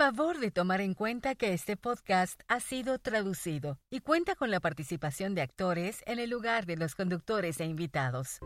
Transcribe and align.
Favor 0.00 0.38
de 0.38 0.50
tomar 0.50 0.80
en 0.80 0.94
cuenta 0.94 1.34
que 1.34 1.52
este 1.52 1.76
podcast 1.76 2.40
ha 2.48 2.58
sido 2.60 2.98
traducido 2.98 3.76
y 3.90 4.00
cuenta 4.00 4.34
con 4.34 4.50
la 4.50 4.58
participación 4.58 5.34
de 5.34 5.42
actores 5.42 6.02
en 6.06 6.18
el 6.18 6.30
lugar 6.30 6.64
de 6.64 6.78
los 6.78 6.94
conductores 6.94 7.60
e 7.60 7.66
invitados. 7.66 8.38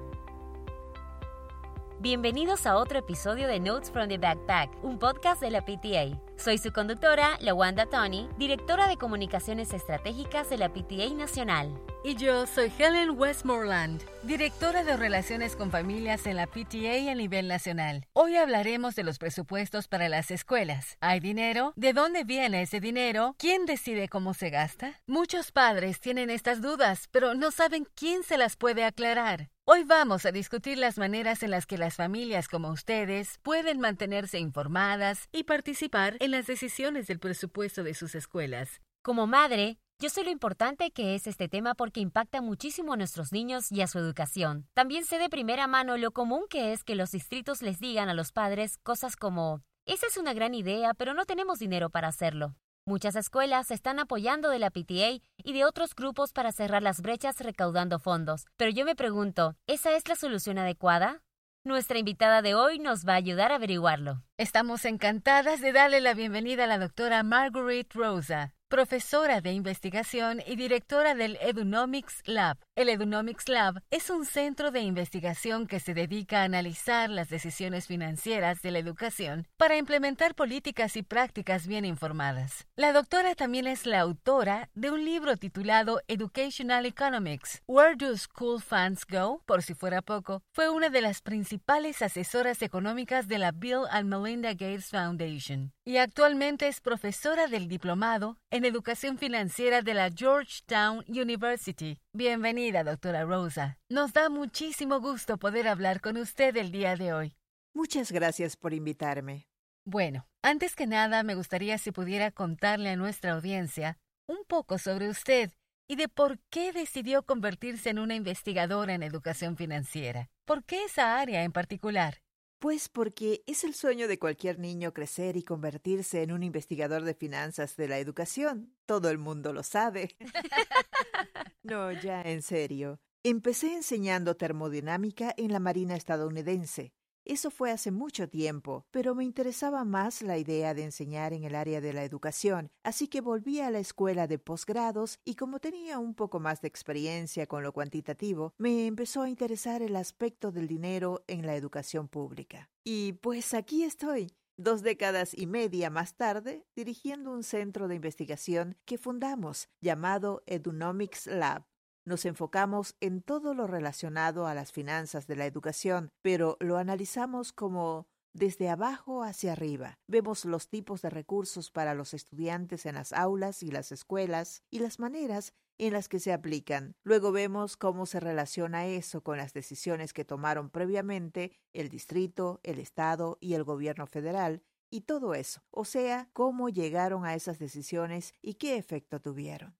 Bienvenidos 2.00 2.66
a 2.66 2.76
otro 2.76 2.98
episodio 2.98 3.46
de 3.46 3.60
Notes 3.60 3.92
from 3.92 4.08
the 4.08 4.18
Backpack, 4.18 4.82
un 4.82 4.98
podcast 4.98 5.40
de 5.40 5.52
la 5.52 5.64
PTA. 5.64 6.20
Soy 6.36 6.58
su 6.58 6.72
conductora, 6.72 7.38
Lawanda 7.38 7.86
Tony, 7.86 8.28
directora 8.36 8.88
de 8.88 8.96
Comunicaciones 8.96 9.72
Estratégicas 9.72 10.50
de 10.50 10.58
la 10.58 10.72
PTA 10.72 11.14
Nacional. 11.14 11.80
Y 12.06 12.16
yo 12.16 12.46
soy 12.46 12.70
Helen 12.78 13.18
Westmoreland, 13.18 14.02
directora 14.24 14.84
de 14.84 14.94
Relaciones 14.94 15.56
con 15.56 15.70
Familias 15.70 16.26
en 16.26 16.36
la 16.36 16.46
PTA 16.46 17.10
a 17.10 17.14
nivel 17.14 17.48
nacional. 17.48 18.06
Hoy 18.12 18.36
hablaremos 18.36 18.94
de 18.94 19.04
los 19.04 19.16
presupuestos 19.16 19.88
para 19.88 20.10
las 20.10 20.30
escuelas. 20.30 20.98
¿Hay 21.00 21.20
dinero? 21.20 21.72
¿De 21.76 21.94
dónde 21.94 22.24
viene 22.24 22.60
ese 22.60 22.78
dinero? 22.78 23.34
¿Quién 23.38 23.64
decide 23.64 24.10
cómo 24.10 24.34
se 24.34 24.50
gasta? 24.50 25.00
Muchos 25.06 25.50
padres 25.50 25.98
tienen 25.98 26.28
estas 26.28 26.60
dudas, 26.60 27.08
pero 27.10 27.34
no 27.34 27.50
saben 27.50 27.88
quién 27.94 28.22
se 28.22 28.36
las 28.36 28.56
puede 28.56 28.84
aclarar. 28.84 29.48
Hoy 29.64 29.84
vamos 29.84 30.26
a 30.26 30.30
discutir 30.30 30.76
las 30.76 30.98
maneras 30.98 31.42
en 31.42 31.52
las 31.52 31.64
que 31.64 31.78
las 31.78 31.94
familias 31.94 32.48
como 32.48 32.68
ustedes 32.68 33.38
pueden 33.42 33.80
mantenerse 33.80 34.38
informadas 34.38 35.30
y 35.32 35.44
participar 35.44 36.18
en 36.20 36.32
las 36.32 36.46
decisiones 36.46 37.06
del 37.06 37.18
presupuesto 37.18 37.82
de 37.82 37.94
sus 37.94 38.14
escuelas. 38.14 38.82
Como 39.04 39.26
madre, 39.26 39.78
yo 40.00 40.10
sé 40.10 40.24
lo 40.24 40.30
importante 40.30 40.90
que 40.90 41.14
es 41.14 41.26
este 41.26 41.48
tema 41.48 41.74
porque 41.74 42.00
impacta 42.00 42.42
muchísimo 42.42 42.92
a 42.92 42.96
nuestros 42.96 43.32
niños 43.32 43.70
y 43.70 43.80
a 43.80 43.86
su 43.86 43.98
educación. 43.98 44.66
También 44.74 45.04
sé 45.04 45.18
de 45.18 45.30
primera 45.30 45.66
mano 45.66 45.96
lo 45.96 46.10
común 46.10 46.44
que 46.50 46.72
es 46.72 46.84
que 46.84 46.94
los 46.94 47.12
distritos 47.12 47.62
les 47.62 47.78
digan 47.78 48.08
a 48.08 48.14
los 48.14 48.32
padres 48.32 48.76
cosas 48.82 49.16
como, 49.16 49.62
esa 49.86 50.06
es 50.06 50.16
una 50.16 50.34
gran 50.34 50.54
idea, 50.54 50.94
pero 50.94 51.14
no 51.14 51.24
tenemos 51.24 51.58
dinero 51.58 51.90
para 51.90 52.08
hacerlo. 52.08 52.54
Muchas 52.86 53.16
escuelas 53.16 53.68
se 53.68 53.74
están 53.74 53.98
apoyando 53.98 54.50
de 54.50 54.58
la 54.58 54.70
PTA 54.70 55.22
y 55.42 55.52
de 55.52 55.64
otros 55.64 55.94
grupos 55.94 56.32
para 56.32 56.52
cerrar 56.52 56.82
las 56.82 57.00
brechas 57.00 57.40
recaudando 57.40 57.98
fondos. 57.98 58.44
Pero 58.56 58.70
yo 58.70 58.84
me 58.84 58.96
pregunto, 58.96 59.56
¿esa 59.66 59.96
es 59.96 60.06
la 60.06 60.16
solución 60.16 60.58
adecuada? 60.58 61.22
Nuestra 61.64 61.98
invitada 61.98 62.42
de 62.42 62.54
hoy 62.54 62.78
nos 62.78 63.06
va 63.08 63.14
a 63.14 63.16
ayudar 63.16 63.52
a 63.52 63.54
averiguarlo. 63.54 64.22
Estamos 64.36 64.84
encantadas 64.84 65.62
de 65.62 65.72
darle 65.72 66.02
la 66.02 66.12
bienvenida 66.12 66.64
a 66.64 66.66
la 66.66 66.78
doctora 66.78 67.22
Marguerite 67.22 67.96
Rosa 67.96 68.54
profesora 68.74 69.40
de 69.40 69.52
investigación 69.52 70.42
y 70.44 70.56
directora 70.56 71.14
del 71.14 71.38
Edunomics 71.40 72.22
Lab. 72.24 72.56
El 72.76 72.88
Edunomics 72.88 73.48
Lab 73.48 73.84
es 73.92 74.10
un 74.10 74.24
centro 74.24 74.72
de 74.72 74.80
investigación 74.80 75.68
que 75.68 75.78
se 75.78 75.94
dedica 75.94 76.40
a 76.40 76.44
analizar 76.44 77.08
las 77.08 77.28
decisiones 77.28 77.86
financieras 77.86 78.62
de 78.62 78.72
la 78.72 78.80
educación 78.80 79.46
para 79.56 79.76
implementar 79.76 80.34
políticas 80.34 80.96
y 80.96 81.04
prácticas 81.04 81.68
bien 81.68 81.84
informadas. 81.84 82.66
La 82.74 82.92
doctora 82.92 83.36
también 83.36 83.68
es 83.68 83.86
la 83.86 84.00
autora 84.00 84.70
de 84.74 84.90
un 84.90 85.04
libro 85.04 85.36
titulado 85.36 86.00
Educational 86.08 86.84
Economics, 86.84 87.62
Where 87.68 87.94
Do 87.94 88.16
School 88.16 88.60
Funds 88.60 89.06
Go? 89.06 89.40
Por 89.46 89.62
si 89.62 89.74
fuera 89.74 90.02
poco, 90.02 90.42
fue 90.52 90.68
una 90.68 90.90
de 90.90 91.00
las 91.00 91.22
principales 91.22 92.02
asesoras 92.02 92.60
económicas 92.60 93.28
de 93.28 93.38
la 93.38 93.52
Bill 93.52 93.84
and 93.88 94.12
Melinda 94.12 94.50
Gates 94.50 94.90
Foundation 94.90 95.72
y 95.84 95.98
actualmente 95.98 96.66
es 96.66 96.80
profesora 96.80 97.46
del 97.46 97.68
diplomado 97.68 98.36
en 98.50 98.64
educación 98.64 99.16
financiera 99.16 99.82
de 99.82 99.94
la 99.94 100.10
Georgetown 100.10 101.04
University. 101.06 102.00
Bienvenida, 102.16 102.84
doctora 102.84 103.24
Rosa. 103.24 103.76
Nos 103.88 104.12
da 104.12 104.28
muchísimo 104.28 105.00
gusto 105.00 105.36
poder 105.36 105.66
hablar 105.66 106.00
con 106.00 106.16
usted 106.16 106.56
el 106.56 106.70
día 106.70 106.94
de 106.94 107.12
hoy. 107.12 107.36
Muchas 107.74 108.12
gracias 108.12 108.56
por 108.56 108.72
invitarme. 108.72 109.48
Bueno, 109.84 110.28
antes 110.40 110.76
que 110.76 110.86
nada 110.86 111.24
me 111.24 111.34
gustaría 111.34 111.76
si 111.76 111.90
pudiera 111.90 112.30
contarle 112.30 112.90
a 112.90 112.96
nuestra 112.96 113.32
audiencia 113.32 113.98
un 114.28 114.44
poco 114.46 114.78
sobre 114.78 115.08
usted 115.08 115.50
y 115.88 115.96
de 115.96 116.06
por 116.06 116.38
qué 116.50 116.72
decidió 116.72 117.24
convertirse 117.24 117.90
en 117.90 117.98
una 117.98 118.14
investigadora 118.14 118.94
en 118.94 119.02
educación 119.02 119.56
financiera. 119.56 120.30
¿Por 120.44 120.62
qué 120.62 120.84
esa 120.84 121.18
área 121.18 121.42
en 121.42 121.50
particular? 121.50 122.23
Pues 122.64 122.88
porque 122.88 123.44
es 123.46 123.62
el 123.64 123.74
sueño 123.74 124.08
de 124.08 124.18
cualquier 124.18 124.58
niño 124.58 124.94
crecer 124.94 125.36
y 125.36 125.42
convertirse 125.42 126.22
en 126.22 126.32
un 126.32 126.42
investigador 126.42 127.02
de 127.02 127.12
finanzas 127.12 127.76
de 127.76 127.88
la 127.88 127.98
educación. 127.98 128.72
Todo 128.86 129.10
el 129.10 129.18
mundo 129.18 129.52
lo 129.52 129.62
sabe. 129.62 130.16
no, 131.62 131.92
ya 131.92 132.22
en 132.22 132.40
serio. 132.40 133.00
Empecé 133.22 133.74
enseñando 133.74 134.38
termodinámica 134.38 135.34
en 135.36 135.52
la 135.52 135.60
Marina 135.60 135.94
estadounidense. 135.94 136.94
Eso 137.24 137.50
fue 137.50 137.70
hace 137.70 137.90
mucho 137.90 138.28
tiempo, 138.28 138.84
pero 138.90 139.14
me 139.14 139.24
interesaba 139.24 139.84
más 139.84 140.20
la 140.20 140.36
idea 140.36 140.74
de 140.74 140.84
enseñar 140.84 141.32
en 141.32 141.44
el 141.44 141.54
área 141.54 141.80
de 141.80 141.94
la 141.94 142.04
educación, 142.04 142.70
así 142.82 143.08
que 143.08 143.22
volví 143.22 143.60
a 143.60 143.70
la 143.70 143.78
escuela 143.78 144.26
de 144.26 144.38
posgrados 144.38 145.18
y 145.24 145.34
como 145.34 145.58
tenía 145.58 145.98
un 145.98 146.14
poco 146.14 146.38
más 146.38 146.60
de 146.60 146.68
experiencia 146.68 147.46
con 147.46 147.62
lo 147.62 147.72
cuantitativo, 147.72 148.52
me 148.58 148.86
empezó 148.86 149.22
a 149.22 149.30
interesar 149.30 149.80
el 149.80 149.96
aspecto 149.96 150.52
del 150.52 150.68
dinero 150.68 151.24
en 151.26 151.46
la 151.46 151.56
educación 151.56 152.08
pública. 152.08 152.70
Y 152.84 153.14
pues 153.14 153.54
aquí 153.54 153.84
estoy, 153.84 154.30
dos 154.58 154.82
décadas 154.82 155.32
y 155.32 155.46
media 155.46 155.88
más 155.88 156.16
tarde, 156.16 156.66
dirigiendo 156.76 157.32
un 157.32 157.42
centro 157.42 157.88
de 157.88 157.94
investigación 157.94 158.76
que 158.84 158.98
fundamos 158.98 159.68
llamado 159.80 160.42
Edunomics 160.46 161.26
Lab 161.26 161.64
nos 162.04 162.24
enfocamos 162.24 162.96
en 163.00 163.22
todo 163.22 163.54
lo 163.54 163.66
relacionado 163.66 164.46
a 164.46 164.54
las 164.54 164.72
finanzas 164.72 165.26
de 165.26 165.36
la 165.36 165.46
educación, 165.46 166.10
pero 166.22 166.56
lo 166.60 166.76
analizamos 166.76 167.52
como 167.52 168.06
desde 168.32 168.68
abajo 168.68 169.22
hacia 169.22 169.52
arriba. 169.52 169.98
Vemos 170.08 170.44
los 170.44 170.68
tipos 170.68 171.02
de 171.02 171.10
recursos 171.10 171.70
para 171.70 171.94
los 171.94 172.14
estudiantes 172.14 172.84
en 172.84 172.96
las 172.96 173.12
aulas 173.12 173.62
y 173.62 173.70
las 173.70 173.92
escuelas 173.92 174.62
y 174.70 174.80
las 174.80 174.98
maneras 174.98 175.54
en 175.78 175.92
las 175.92 176.08
que 176.08 176.20
se 176.20 176.32
aplican. 176.32 176.94
Luego 177.04 177.32
vemos 177.32 177.76
cómo 177.76 178.06
se 178.06 178.20
relaciona 178.20 178.86
eso 178.86 179.22
con 179.22 179.38
las 179.38 179.52
decisiones 179.52 180.12
que 180.12 180.24
tomaron 180.24 180.70
previamente 180.70 181.52
el 181.72 181.88
distrito, 181.88 182.60
el 182.62 182.78
estado 182.78 183.38
y 183.40 183.54
el 183.54 183.64
gobierno 183.64 184.06
federal 184.06 184.62
y 184.90 185.02
todo 185.02 185.34
eso, 185.34 185.62
o 185.70 185.84
sea, 185.84 186.28
cómo 186.32 186.68
llegaron 186.68 187.24
a 187.24 187.34
esas 187.34 187.58
decisiones 187.58 188.32
y 188.40 188.54
qué 188.54 188.76
efecto 188.76 189.20
tuvieron. 189.20 189.76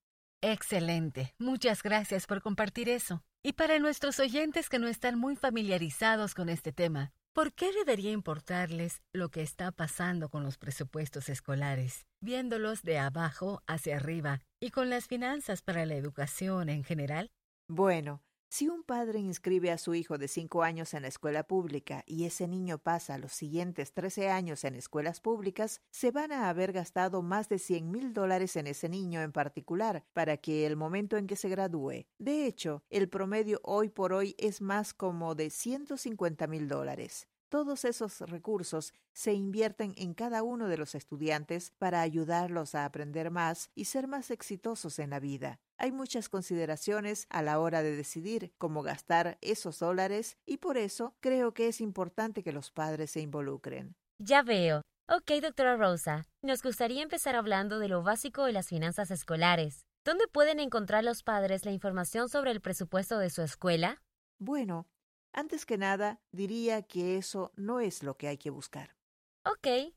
Excelente. 0.47 1.33
Muchas 1.39 1.81
gracias 1.81 2.27
por 2.27 2.43
compartir 2.43 2.87
eso. 2.87 3.23
Y 3.41 3.53
para 3.53 3.79
nuestros 3.79 4.19
oyentes 4.19 4.69
que 4.69 4.77
no 4.77 4.87
están 4.87 5.17
muy 5.17 5.35
familiarizados 5.35 6.35
con 6.35 6.49
este 6.49 6.71
tema, 6.71 7.13
¿por 7.33 7.51
qué 7.51 7.71
debería 7.73 8.11
importarles 8.11 9.01
lo 9.11 9.29
que 9.29 9.41
está 9.41 9.71
pasando 9.71 10.29
con 10.29 10.43
los 10.43 10.59
presupuestos 10.59 11.29
escolares, 11.29 12.05
viéndolos 12.21 12.83
de 12.83 12.99
abajo 12.99 13.63
hacia 13.65 13.95
arriba 13.95 14.41
y 14.59 14.69
con 14.69 14.91
las 14.91 15.07
finanzas 15.07 15.63
para 15.63 15.83
la 15.87 15.95
educación 15.95 16.69
en 16.69 16.83
general? 16.83 17.31
Bueno, 17.67 18.21
si 18.49 18.67
un 18.69 18.83
padre 18.83 19.19
inscribe 19.19 19.71
a 19.71 19.77
su 19.77 19.95
hijo 19.95 20.17
de 20.17 20.27
cinco 20.27 20.63
años 20.63 20.93
en 20.93 21.01
la 21.01 21.07
escuela 21.07 21.47
pública 21.47 22.03
y 22.05 22.25
ese 22.25 22.47
niño 22.47 22.77
pasa 22.77 23.17
los 23.17 23.33
siguientes 23.33 23.93
trece 23.93 24.29
años 24.29 24.63
en 24.63 24.75
escuelas 24.75 25.19
públicas, 25.19 25.81
se 25.91 26.11
van 26.11 26.31
a 26.31 26.49
haber 26.49 26.71
gastado 26.71 27.21
más 27.21 27.49
de 27.49 27.59
cien 27.59 27.91
mil 27.91 28.13
dólares 28.13 28.55
en 28.55 28.67
ese 28.67 28.89
niño 28.89 29.21
en 29.21 29.31
particular 29.31 30.05
para 30.13 30.37
que 30.37 30.65
el 30.65 30.75
momento 30.75 31.17
en 31.17 31.27
que 31.27 31.35
se 31.35 31.49
gradúe. 31.49 32.05
De 32.17 32.45
hecho, 32.45 32.83
el 32.89 33.09
promedio 33.09 33.59
hoy 33.63 33.89
por 33.89 34.13
hoy 34.13 34.35
es 34.37 34.61
más 34.61 34.93
como 34.93 35.35
de 35.35 35.49
ciento 35.49 35.97
cincuenta 35.97 36.47
mil 36.47 36.67
dólares. 36.67 37.27
Todos 37.49 37.85
esos 37.85 38.19
recursos 38.21 38.93
se 39.13 39.33
invierten 39.33 39.93
en 39.97 40.13
cada 40.13 40.43
uno 40.43 40.67
de 40.67 40.77
los 40.77 40.95
estudiantes 40.95 41.71
para 41.77 42.01
ayudarlos 42.01 42.75
a 42.75 42.85
aprender 42.85 43.31
más 43.31 43.69
y 43.75 43.85
ser 43.85 44.07
más 44.07 44.31
exitosos 44.31 44.99
en 44.99 45.11
la 45.11 45.19
vida. 45.19 45.61
Hay 45.77 45.91
muchas 45.91 46.29
consideraciones 46.29 47.27
a 47.29 47.41
la 47.41 47.59
hora 47.59 47.83
de 47.83 47.95
decidir 47.95 48.53
cómo 48.57 48.81
gastar 48.81 49.37
esos 49.41 49.79
dólares 49.79 50.37
y 50.45 50.57
por 50.57 50.77
eso 50.77 51.15
creo 51.19 51.53
que 51.53 51.67
es 51.67 51.81
importante 51.81 52.43
que 52.43 52.53
los 52.53 52.71
padres 52.71 53.11
se 53.11 53.19
involucren. 53.19 53.95
Ya 54.17 54.41
veo. 54.41 54.81
Ok, 55.09 55.31
doctora 55.41 55.75
Rosa, 55.75 56.25
nos 56.41 56.63
gustaría 56.63 57.03
empezar 57.03 57.35
hablando 57.35 57.77
de 57.79 57.89
lo 57.89 58.03
básico 58.03 58.45
de 58.45 58.53
las 58.53 58.69
finanzas 58.69 59.11
escolares. 59.11 59.85
¿Dónde 60.05 60.27
pueden 60.27 60.59
encontrar 60.59 61.03
los 61.03 61.23
padres 61.23 61.65
la 61.65 61.71
información 61.71 62.29
sobre 62.29 62.51
el 62.51 62.61
presupuesto 62.61 63.17
de 63.19 63.29
su 63.29 63.41
escuela? 63.41 64.01
Bueno, 64.39 64.87
antes 65.33 65.65
que 65.65 65.77
nada, 65.77 66.21
diría 66.31 66.83
que 66.83 67.17
eso 67.17 67.51
no 67.55 67.81
es 67.81 68.01
lo 68.01 68.15
que 68.15 68.29
hay 68.29 68.37
que 68.37 68.49
buscar. 68.49 68.95
Ok. 69.43 69.93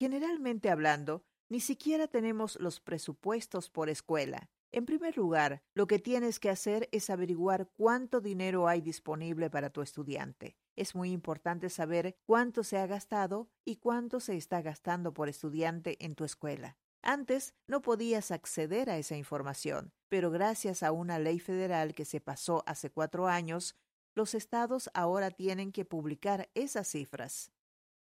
Generalmente 0.00 0.70
hablando, 0.70 1.22
ni 1.50 1.60
siquiera 1.60 2.08
tenemos 2.08 2.58
los 2.60 2.80
presupuestos 2.80 3.68
por 3.68 3.90
escuela. 3.90 4.48
En 4.76 4.84
primer 4.84 5.16
lugar, 5.16 5.62
lo 5.72 5.86
que 5.86 5.98
tienes 5.98 6.38
que 6.38 6.50
hacer 6.50 6.90
es 6.92 7.08
averiguar 7.08 7.70
cuánto 7.78 8.20
dinero 8.20 8.68
hay 8.68 8.82
disponible 8.82 9.48
para 9.48 9.70
tu 9.70 9.80
estudiante. 9.80 10.58
Es 10.76 10.94
muy 10.94 11.12
importante 11.12 11.70
saber 11.70 12.18
cuánto 12.26 12.62
se 12.62 12.76
ha 12.76 12.86
gastado 12.86 13.48
y 13.64 13.76
cuánto 13.76 14.20
se 14.20 14.36
está 14.36 14.60
gastando 14.60 15.14
por 15.14 15.30
estudiante 15.30 15.96
en 16.04 16.14
tu 16.14 16.24
escuela. 16.24 16.76
Antes 17.00 17.54
no 17.66 17.80
podías 17.80 18.30
acceder 18.30 18.90
a 18.90 18.98
esa 18.98 19.16
información, 19.16 19.94
pero 20.10 20.30
gracias 20.30 20.82
a 20.82 20.92
una 20.92 21.18
ley 21.18 21.40
federal 21.40 21.94
que 21.94 22.04
se 22.04 22.20
pasó 22.20 22.62
hace 22.66 22.90
cuatro 22.90 23.28
años, 23.28 23.76
los 24.14 24.34
estados 24.34 24.90
ahora 24.92 25.30
tienen 25.30 25.72
que 25.72 25.86
publicar 25.86 26.50
esas 26.52 26.86
cifras. 26.86 27.50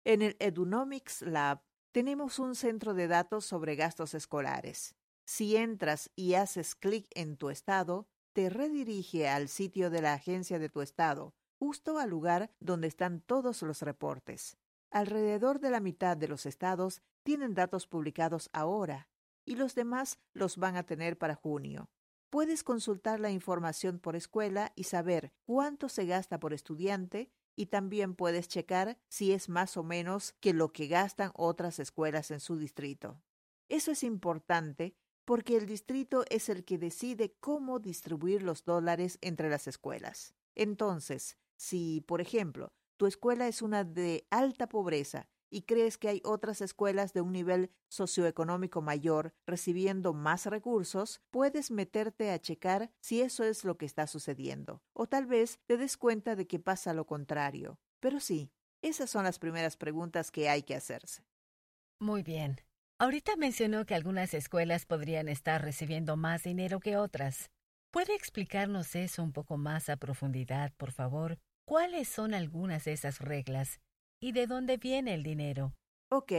En 0.06 0.22
el 0.22 0.38
Edunomics 0.40 1.22
Lab 1.24 1.64
tenemos 1.92 2.40
un 2.40 2.56
centro 2.56 2.94
de 2.94 3.10
datos 3.10 3.44
sobre 3.44 3.76
gastos 3.76 4.14
escolares. 4.14 4.96
Si 5.33 5.56
entras 5.56 6.12
y 6.18 6.33
haces 6.33 6.75
clic 6.75 7.07
en 7.12 7.38
tu 7.38 7.50
estado, 7.50 8.10
te 8.33 8.50
redirige 8.50 9.30
al 9.30 9.48
sitio 9.48 9.89
de 9.89 10.01
la 10.01 10.12
agencia 10.12 10.60
de 10.60 10.68
tu 10.68 10.81
estado, 10.81 11.33
justo 11.57 12.00
al 12.00 12.10
lugar 12.10 12.51
donde 12.60 12.89
están 12.89 13.22
todos 13.22 13.62
los 13.62 13.81
reportes. 13.81 14.57
Alrededor 14.89 15.62
de 15.62 15.69
la 15.69 15.80
mitad 15.80 16.18
de 16.18 16.28
los 16.28 16.45
estados 16.45 17.01
tienen 17.24 17.54
datos 17.54 17.88
publicados 17.88 18.50
ahora 18.51 19.07
y 19.45 19.56
los 19.56 19.74
demás 19.74 20.19
los 20.33 20.57
van 20.57 20.75
a 20.75 20.83
tener 20.83 21.18
para 21.18 21.36
junio. 21.36 21.89
Puedes 22.30 22.62
consultar 22.62 23.22
la 23.22 23.31
información 23.31 24.00
por 24.00 24.18
escuela 24.18 24.74
y 24.75 24.84
saber 24.84 25.31
cuánto 25.45 25.88
se 25.88 26.06
gasta 26.06 26.42
por 26.42 26.54
estudiante 26.54 27.31
y 27.56 27.68
también 27.68 28.16
puedes 28.16 28.50
checar 28.50 28.98
si 29.07 29.31
es 29.31 29.48
más 29.48 29.77
o 29.77 29.84
menos 29.84 30.34
que 30.42 30.51
lo 30.51 30.74
que 30.74 30.88
gastan 30.88 31.31
otras 31.36 31.80
escuelas 31.80 32.31
en 32.31 32.42
su 32.42 32.57
distrito. 32.57 33.22
Eso 33.69 33.92
es 33.92 34.04
importante 34.04 34.98
porque 35.31 35.56
el 35.56 35.66
distrito 35.66 36.25
es 36.30 36.50
el 36.50 36.66
que 36.66 36.78
decide 36.78 37.33
cómo 37.39 37.80
distribuir 37.80 38.44
los 38.44 38.66
dólares 38.66 39.18
entre 39.22 39.50
las 39.50 39.66
escuelas. 39.66 40.36
Entonces, 40.56 41.38
si, 41.56 42.01
por 42.01 42.19
ejemplo, 42.19 42.74
tu 42.98 43.06
escuela 43.06 43.48
es 43.48 43.62
una 43.62 43.86
de 43.86 44.28
alta 44.30 44.68
pobreza 44.68 45.30
y 45.50 45.62
crees 45.62 45.98
que 45.98 46.10
hay 46.10 46.22
otras 46.25 46.60
escuelas 46.60 47.13
de 47.13 47.22
un 47.22 47.31
nivel 47.31 47.72
socioeconómico 47.88 48.81
mayor 48.81 49.33
recibiendo 49.48 50.12
más 50.12 50.48
recursos, 50.48 51.22
puedes 51.30 51.72
meterte 51.72 52.30
a 52.31 52.42
checar 52.42 52.92
si 53.00 53.22
eso 53.22 53.45
es 53.45 53.63
lo 53.63 53.77
que 53.77 53.86
está 53.86 54.07
sucediendo. 54.07 54.81
O 54.92 55.07
tal 55.07 55.27
vez 55.27 55.62
te 55.66 55.77
des 55.77 55.95
cuenta 55.95 56.36
de 56.36 56.45
que 56.45 56.60
pasa 56.60 56.94
lo 56.94 57.06
contrario. 57.06 57.80
Pero 58.01 58.19
sí, 58.19 58.51
esas 58.81 59.10
son 59.10 59.24
las 59.24 59.39
primeras 59.39 59.77
preguntas 59.77 60.30
que 60.30 60.50
hay 60.50 60.63
que 60.63 60.75
hacerse. 60.75 61.24
Muy 62.01 62.22
bien. 62.22 62.57
Ahorita 63.01 63.36
mencionó 63.36 63.88
que 63.88 63.95
algunas 63.95 64.31
escuelas 64.36 64.86
podrían 64.86 65.27
estar 65.27 65.59
recibiendo 65.63 66.18
más 66.18 66.44
dinero 66.44 66.80
que 66.80 66.98
otras. 66.98 67.50
¿Puede 67.89 68.13
explicarnos 68.13 68.95
eso 68.95 69.24
un 69.24 69.33
poco 69.33 69.57
más 69.57 69.89
a 69.89 69.98
profundidad, 69.98 70.71
por 70.77 70.92
favor? 70.92 71.39
¿Cuáles 71.65 72.07
son 72.07 72.36
algunas 72.36 72.86
de 72.86 72.92
esas 72.92 73.18
reglas? 73.18 73.80
¿Y 74.21 74.33
de 74.33 74.45
dónde 74.45 74.77
viene 74.77 75.15
el 75.15 75.24
dinero? 75.24 75.74
Ok, 76.12 76.31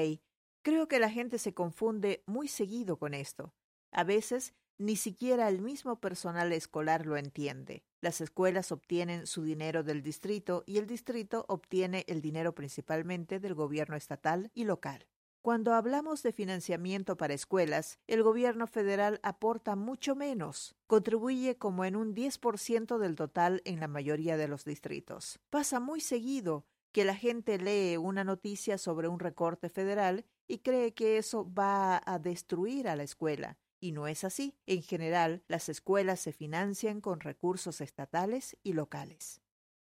creo 0.62 0.86
que 0.86 1.00
la 1.00 1.10
gente 1.10 1.38
se 1.38 1.52
confunde 1.52 2.22
muy 2.26 2.46
seguido 2.46 2.96
con 2.96 3.12
esto. 3.12 3.52
A 3.90 4.04
veces 4.04 4.54
ni 4.78 4.94
siquiera 4.94 5.48
el 5.48 5.60
mismo 5.60 5.98
personal 5.98 6.52
escolar 6.52 7.06
lo 7.06 7.16
entiende. 7.16 7.82
Las 8.00 8.20
escuelas 8.20 8.70
obtienen 8.70 9.26
su 9.26 9.42
dinero 9.42 9.82
del 9.82 10.00
distrito 10.00 10.62
y 10.64 10.78
el 10.78 10.86
distrito 10.86 11.44
obtiene 11.48 12.04
el 12.06 12.22
dinero 12.22 12.54
principalmente 12.54 13.40
del 13.40 13.54
gobierno 13.54 13.96
estatal 13.96 14.52
y 14.54 14.62
local. 14.62 15.08
Cuando 15.42 15.74
hablamos 15.74 16.22
de 16.22 16.30
financiamiento 16.30 17.16
para 17.16 17.34
escuelas, 17.34 17.98
el 18.06 18.22
gobierno 18.22 18.68
federal 18.68 19.18
aporta 19.24 19.74
mucho 19.74 20.14
menos, 20.14 20.76
contribuye 20.86 21.58
como 21.58 21.84
en 21.84 21.96
un 21.96 22.14
10% 22.14 22.96
del 22.98 23.16
total 23.16 23.60
en 23.64 23.80
la 23.80 23.88
mayoría 23.88 24.36
de 24.36 24.46
los 24.46 24.64
distritos. 24.64 25.40
Pasa 25.50 25.80
muy 25.80 26.00
seguido 26.00 26.64
que 26.92 27.04
la 27.04 27.16
gente 27.16 27.58
lee 27.58 27.96
una 27.96 28.22
noticia 28.22 28.78
sobre 28.78 29.08
un 29.08 29.18
recorte 29.18 29.68
federal 29.68 30.24
y 30.46 30.58
cree 30.58 30.94
que 30.94 31.18
eso 31.18 31.52
va 31.52 32.00
a 32.06 32.20
destruir 32.20 32.86
a 32.86 32.94
la 32.94 33.02
escuela. 33.02 33.58
Y 33.80 33.90
no 33.90 34.06
es 34.06 34.22
así. 34.22 34.54
En 34.66 34.80
general, 34.80 35.42
las 35.48 35.68
escuelas 35.68 36.20
se 36.20 36.32
financian 36.32 37.00
con 37.00 37.18
recursos 37.18 37.80
estatales 37.80 38.56
y 38.62 38.74
locales. 38.74 39.41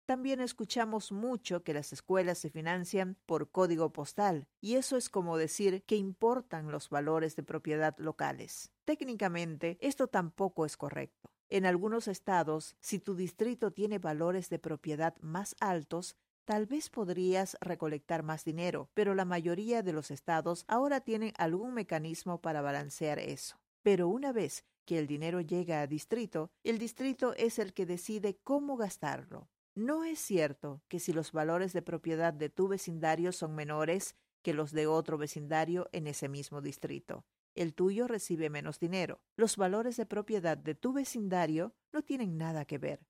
También 0.09 0.41
escuchamos 0.41 1.13
mucho 1.13 1.63
que 1.63 1.75
las 1.75 1.93
escuelas 1.93 2.39
se 2.39 2.49
financian 2.49 3.19
por 3.27 3.51
código 3.51 3.93
postal, 3.93 4.49
y 4.59 4.77
eso 4.77 4.97
es 4.97 5.11
como 5.11 5.37
decir 5.37 5.83
que 5.85 5.97
importan 5.97 6.71
los 6.71 6.89
valores 6.89 7.37
de 7.37 7.43
propiedad 7.43 7.95
locales. 7.99 8.73
Técnicamente, 8.87 9.77
esto 9.83 10.07
tampoco 10.07 10.65
es 10.65 10.79
correcto. 10.79 11.29
En 11.51 11.67
algunos 11.67 12.09
estados, 12.09 12.75
si 12.81 13.01
tu 13.01 13.17
distrito 13.17 13.71
tiene 13.71 13.99
valores 13.99 14.49
de 14.49 14.59
propiedad 14.59 15.15
más 15.21 15.55
altos, 15.61 16.17
tal 16.47 16.65
vez 16.65 16.89
podrías 16.89 17.59
recolectar 17.61 18.23
más 18.23 18.47
dinero, 18.47 18.89
pero 18.95 19.15
la 19.15 19.27
mayoría 19.27 19.83
de 19.83 19.93
los 19.93 20.11
estados 20.11 20.65
ahora 20.69 21.03
tienen 21.03 21.35
algún 21.37 21.75
mecanismo 21.75 22.41
para 22.41 22.63
balancear 22.63 23.19
eso. 23.19 23.61
Pero 23.83 24.09
una 24.09 24.33
vez 24.33 24.65
que 24.87 24.99
el 24.99 25.07
dinero 25.07 25.43
llega 25.43 25.83
a 25.83 25.87
distrito, 25.87 26.51
el 26.65 26.79
distrito 26.79 27.35
es 27.35 27.59
el 27.59 27.75
que 27.75 27.85
decide 27.85 28.39
cómo 28.43 28.79
gastarlo. 28.79 29.51
No 29.79 30.03
es 30.03 30.19
cierto 30.19 30.83
que 30.89 30.99
si 30.99 31.13
los 31.13 31.31
valores 31.31 31.73
de 31.73 31.83
propiedad 31.83 32.33
de 32.35 32.49
tu 32.51 32.67
vecindario 32.67 33.31
son 33.31 33.55
menores 33.55 34.17
que 34.43 34.53
los 34.53 34.73
de 34.73 34.89
otro 34.89 35.19
vecindario 35.19 35.89
en 35.93 36.09
ese 36.09 36.29
mismo 36.29 36.61
distrito, 36.61 37.25
el 37.55 37.75
tuyo 37.75 38.09
recibe 38.09 38.51
menos 38.51 38.81
dinero. 38.81 39.21
Los 39.37 39.57
valores 39.57 39.97
de 39.97 40.05
propiedad 40.05 40.59
de 40.59 40.75
tu 40.75 40.93
vecindario 40.93 41.77
no 41.93 42.03
tienen 42.03 42.37
nada 42.39 42.65
que 42.65 42.79
ver. 42.79 43.07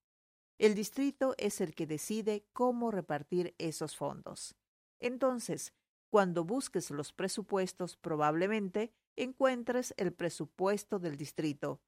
El 0.58 0.74
distrito 0.74 1.34
es 1.38 1.62
el 1.62 1.74
que 1.74 1.86
decide 1.86 2.44
cómo 2.52 2.90
repartir 2.90 3.54
esos 3.56 3.96
fondos. 3.96 4.54
Entonces, 5.00 5.72
cuando 6.10 6.44
busques 6.44 6.90
los 6.90 7.14
presupuestos, 7.14 7.96
probablemente 7.96 8.92
encuentres 9.16 9.94
el 9.96 10.12
presupuesto 10.12 10.98
del 10.98 11.16
distrito, 11.16 11.80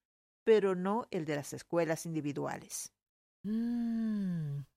pero 0.42 0.74
no 0.74 1.06
el 1.10 1.26
de 1.26 1.36
las 1.36 1.52
escuelas 1.52 2.06
individuales. 2.06 2.94
Mm. 3.42 4.69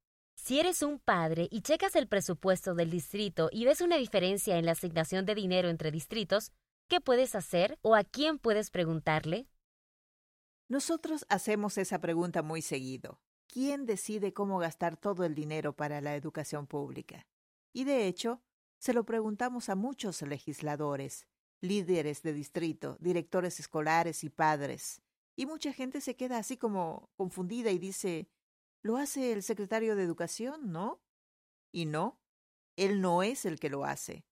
Si 0.44 0.60
eres 0.60 0.82
un 0.82 1.00
padre 1.00 1.48
y 1.52 1.62
checas 1.62 1.96
el 1.96 2.10
presupuesto 2.10 2.76
del 2.76 2.90
distrito 2.92 3.48
y 3.50 3.64
ves 3.64 3.80
una 3.80 3.96
diferencia 3.96 4.58
en 4.58 4.66
la 4.66 4.74
asignación 4.74 5.26
de 5.26 5.36
dinero 5.36 5.70
entre 5.70 5.90
distritos, 5.90 6.52
¿qué 6.90 7.00
puedes 7.00 7.34
hacer 7.34 7.80
o 7.82 7.96
a 7.96 8.04
quién 8.04 8.40
puedes 8.40 8.70
preguntarle? 8.70 9.48
Nosotros 10.68 11.26
hacemos 11.30 11.78
esa 11.78 12.02
pregunta 12.02 12.42
muy 12.42 12.62
seguido. 12.62 13.22
¿Quién 13.48 13.86
decide 13.86 14.34
cómo 14.34 14.58
gastar 14.58 14.98
todo 14.98 15.24
el 15.24 15.34
dinero 15.34 15.78
para 15.78 16.02
la 16.02 16.14
educación 16.18 16.68
pública? 16.68 17.26
Y 17.72 17.86
de 17.86 18.08
hecho, 18.08 18.42
se 18.80 18.92
lo 18.92 19.06
preguntamos 19.06 19.70
a 19.70 19.76
muchos 19.76 20.24
legisladores, 20.24 21.26
líderes 21.62 22.22
de 22.22 22.34
distrito, 22.34 22.98
directores 23.00 23.62
escolares 23.62 24.26
y 24.26 24.30
padres. 24.30 25.02
Y 25.38 25.46
mucha 25.46 25.72
gente 25.72 26.02
se 26.02 26.18
queda 26.18 26.38
así 26.38 26.58
como 26.58 27.10
confundida 27.16 27.72
y 27.72 27.80
dice, 27.80 28.28
lo 28.84 28.98
hace 28.98 29.32
el 29.32 29.42
secretario 29.44 29.96
de 29.96 30.04
Educación, 30.04 30.72
¿no? 30.72 31.02
Y 31.72 31.86
no, 31.86 32.20
él 32.76 33.02
no 33.02 33.24
es 33.24 33.46
el 33.46 33.60
que 33.60 33.70
lo 33.70 33.86
hace. 33.86 34.26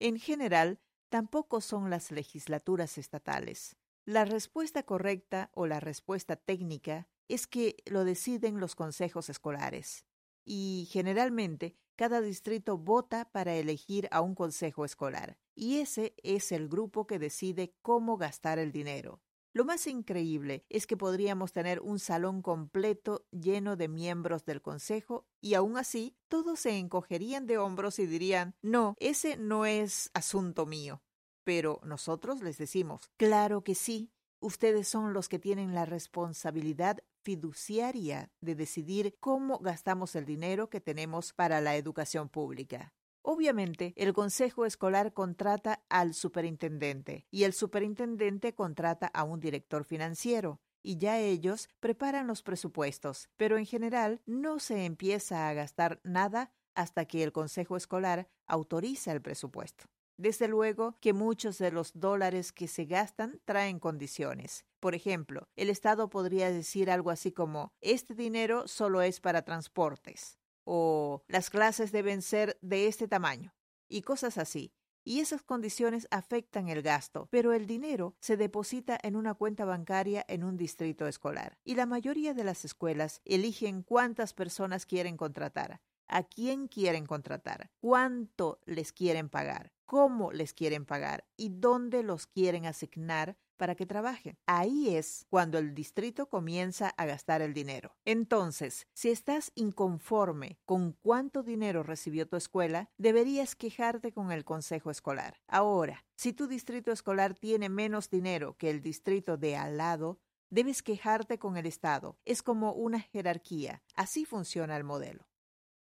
En 0.00 0.18
general, 0.18 0.80
tampoco 1.10 1.60
son 1.60 1.90
las 1.90 2.10
legislaturas 2.10 2.98
estatales. 2.98 3.76
La 4.04 4.24
respuesta 4.24 4.82
correcta 4.82 5.50
o 5.54 5.66
la 5.66 5.80
respuesta 5.80 6.36
técnica 6.36 7.06
es 7.28 7.46
que 7.46 7.76
lo 7.84 8.04
deciden 8.04 8.58
los 8.58 8.74
consejos 8.74 9.28
escolares. 9.28 10.06
Y 10.44 10.88
generalmente 10.90 11.76
cada 11.94 12.22
distrito 12.22 12.78
vota 12.78 13.30
para 13.30 13.54
elegir 13.56 14.08
a 14.10 14.22
un 14.22 14.34
consejo 14.34 14.86
escolar. 14.86 15.36
Y 15.54 15.80
ese 15.80 16.14
es 16.22 16.52
el 16.52 16.68
grupo 16.68 17.06
que 17.06 17.18
decide 17.18 17.74
cómo 17.82 18.16
gastar 18.16 18.58
el 18.58 18.72
dinero. 18.72 19.20
Lo 19.58 19.64
más 19.64 19.88
increíble 19.88 20.64
es 20.68 20.86
que 20.86 20.96
podríamos 20.96 21.50
tener 21.50 21.80
un 21.80 21.98
salón 21.98 22.42
completo 22.42 23.26
lleno 23.32 23.74
de 23.74 23.88
miembros 23.88 24.44
del 24.44 24.62
Consejo 24.62 25.26
y 25.40 25.54
aún 25.54 25.76
así 25.76 26.16
todos 26.28 26.60
se 26.60 26.78
encogerían 26.78 27.44
de 27.48 27.58
hombros 27.58 27.98
y 27.98 28.06
dirían, 28.06 28.54
no, 28.62 28.94
ese 29.00 29.36
no 29.36 29.66
es 29.66 30.12
asunto 30.14 30.64
mío. 30.64 31.02
Pero 31.42 31.80
nosotros 31.82 32.40
les 32.40 32.56
decimos, 32.56 33.10
claro 33.16 33.64
que 33.64 33.74
sí, 33.74 34.12
ustedes 34.38 34.86
son 34.86 35.12
los 35.12 35.28
que 35.28 35.40
tienen 35.40 35.74
la 35.74 35.86
responsabilidad 35.86 36.98
fiduciaria 37.24 38.30
de 38.40 38.54
decidir 38.54 39.16
cómo 39.18 39.58
gastamos 39.58 40.14
el 40.14 40.24
dinero 40.24 40.70
que 40.70 40.80
tenemos 40.80 41.32
para 41.32 41.60
la 41.60 41.74
educación 41.74 42.28
pública. 42.28 42.94
Obviamente, 43.30 43.92
el 43.96 44.14
consejo 44.14 44.64
escolar 44.64 45.12
contrata 45.12 45.84
al 45.90 46.14
superintendente 46.14 47.26
y 47.30 47.44
el 47.44 47.52
superintendente 47.52 48.54
contrata 48.54 49.08
a 49.08 49.22
un 49.24 49.38
director 49.38 49.84
financiero 49.84 50.62
y 50.82 50.96
ya 50.96 51.18
ellos 51.18 51.68
preparan 51.78 52.26
los 52.26 52.42
presupuestos, 52.42 53.28
pero 53.36 53.58
en 53.58 53.66
general 53.66 54.22
no 54.24 54.58
se 54.60 54.86
empieza 54.86 55.46
a 55.46 55.52
gastar 55.52 56.00
nada 56.04 56.54
hasta 56.74 57.04
que 57.04 57.22
el 57.22 57.32
consejo 57.32 57.76
escolar 57.76 58.30
autoriza 58.46 59.12
el 59.12 59.20
presupuesto. 59.20 59.84
Desde 60.16 60.48
luego 60.48 60.96
que 60.98 61.12
muchos 61.12 61.58
de 61.58 61.70
los 61.70 61.92
dólares 61.92 62.50
que 62.50 62.66
se 62.66 62.86
gastan 62.86 63.42
traen 63.44 63.78
condiciones. 63.78 64.64
Por 64.80 64.94
ejemplo, 64.94 65.48
el 65.54 65.68
Estado 65.68 66.08
podría 66.08 66.50
decir 66.50 66.90
algo 66.90 67.10
así 67.10 67.30
como, 67.30 67.74
este 67.82 68.14
dinero 68.14 68.66
solo 68.66 69.02
es 69.02 69.20
para 69.20 69.42
transportes 69.42 70.37
o 70.70 71.24
las 71.28 71.48
clases 71.48 71.92
deben 71.92 72.20
ser 72.20 72.58
de 72.60 72.88
este 72.88 73.08
tamaño 73.08 73.54
y 73.88 74.02
cosas 74.02 74.36
así. 74.36 74.74
Y 75.02 75.20
esas 75.20 75.42
condiciones 75.42 76.06
afectan 76.10 76.68
el 76.68 76.82
gasto, 76.82 77.28
pero 77.30 77.54
el 77.54 77.66
dinero 77.66 78.14
se 78.20 78.36
deposita 78.36 78.98
en 79.02 79.16
una 79.16 79.32
cuenta 79.32 79.64
bancaria 79.64 80.22
en 80.28 80.44
un 80.44 80.58
distrito 80.58 81.06
escolar. 81.06 81.56
Y 81.64 81.74
la 81.76 81.86
mayoría 81.86 82.34
de 82.34 82.44
las 82.44 82.66
escuelas 82.66 83.22
eligen 83.24 83.82
cuántas 83.82 84.34
personas 84.34 84.84
quieren 84.84 85.16
contratar, 85.16 85.80
a 86.06 86.24
quién 86.24 86.68
quieren 86.68 87.06
contratar, 87.06 87.70
cuánto 87.80 88.60
les 88.66 88.92
quieren 88.92 89.30
pagar. 89.30 89.72
cómo 89.88 90.32
les 90.32 90.52
quieren 90.52 90.84
pagar 90.84 91.24
y 91.38 91.48
dónde 91.48 92.02
los 92.02 92.26
quieren 92.26 92.66
asignar 92.66 93.38
para 93.58 93.74
que 93.74 93.84
trabajen. 93.84 94.38
Ahí 94.46 94.96
es 94.96 95.26
cuando 95.28 95.58
el 95.58 95.74
distrito 95.74 96.30
comienza 96.30 96.88
a 96.96 97.04
gastar 97.04 97.42
el 97.42 97.52
dinero. 97.52 97.94
Entonces, 98.06 98.86
si 98.94 99.10
estás 99.10 99.52
inconforme 99.54 100.58
con 100.64 100.92
cuánto 100.92 101.42
dinero 101.42 101.82
recibió 101.82 102.26
tu 102.26 102.36
escuela, 102.36 102.90
deberías 102.96 103.54
quejarte 103.54 104.12
con 104.12 104.32
el 104.32 104.46
consejo 104.46 104.90
escolar. 104.90 105.42
Ahora, 105.46 106.06
si 106.16 106.32
tu 106.32 106.46
distrito 106.46 106.90
escolar 106.90 107.34
tiene 107.34 107.68
menos 107.68 108.08
dinero 108.08 108.56
que 108.56 108.70
el 108.70 108.80
distrito 108.80 109.36
de 109.36 109.56
al 109.56 109.76
lado, 109.76 110.20
debes 110.50 110.82
quejarte 110.82 111.38
con 111.38 111.56
el 111.56 111.66
Estado. 111.66 112.18
Es 112.24 112.42
como 112.42 112.72
una 112.72 113.00
jerarquía. 113.00 113.82
Así 113.94 114.24
funciona 114.24 114.76
el 114.76 114.84
modelo. 114.84 115.27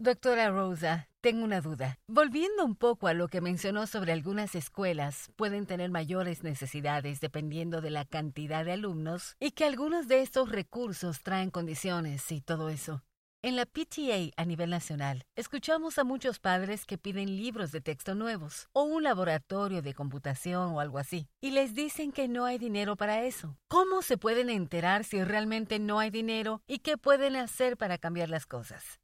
Doctora 0.01 0.49
Rosa, 0.49 1.09
tengo 1.21 1.43
una 1.43 1.61
duda. 1.61 1.99
Volviendo 2.07 2.65
un 2.65 2.75
poco 2.75 3.05
a 3.05 3.13
lo 3.13 3.27
que 3.27 3.39
mencionó 3.39 3.85
sobre 3.85 4.13
algunas 4.13 4.55
escuelas, 4.55 5.29
pueden 5.35 5.67
tener 5.67 5.91
mayores 5.91 6.41
necesidades 6.41 7.19
dependiendo 7.19 7.81
de 7.81 7.91
la 7.91 8.05
cantidad 8.05 8.65
de 8.65 8.71
alumnos 8.71 9.35
y 9.39 9.51
que 9.51 9.63
algunos 9.63 10.07
de 10.07 10.23
estos 10.23 10.49
recursos 10.49 11.21
traen 11.21 11.51
condiciones 11.51 12.31
y 12.31 12.41
todo 12.41 12.69
eso. 12.69 13.03
En 13.43 13.55
la 13.55 13.67
PTA 13.67 14.31
a 14.37 14.45
nivel 14.45 14.71
nacional, 14.71 15.23
escuchamos 15.35 15.99
a 15.99 16.03
muchos 16.03 16.39
padres 16.39 16.87
que 16.87 16.97
piden 16.97 17.37
libros 17.37 17.71
de 17.71 17.81
texto 17.81 18.15
nuevos 18.15 18.69
o 18.73 18.81
un 18.81 19.03
laboratorio 19.03 19.83
de 19.83 19.93
computación 19.93 20.71
o 20.71 20.79
algo 20.79 20.97
así, 20.97 21.27
y 21.41 21.51
les 21.51 21.75
dicen 21.75 22.11
que 22.11 22.27
no 22.27 22.45
hay 22.45 22.57
dinero 22.57 22.95
para 22.95 23.23
eso. 23.23 23.55
¿Cómo 23.67 24.01
se 24.01 24.17
pueden 24.17 24.49
enterar 24.49 25.03
si 25.03 25.23
realmente 25.23 25.77
no 25.77 25.99
hay 25.99 26.09
dinero 26.09 26.63
y 26.65 26.79
qué 26.79 26.97
pueden 26.97 27.35
hacer 27.35 27.77
para 27.77 27.99
cambiar 27.99 28.29
las 28.29 28.47
cosas? 28.47 28.99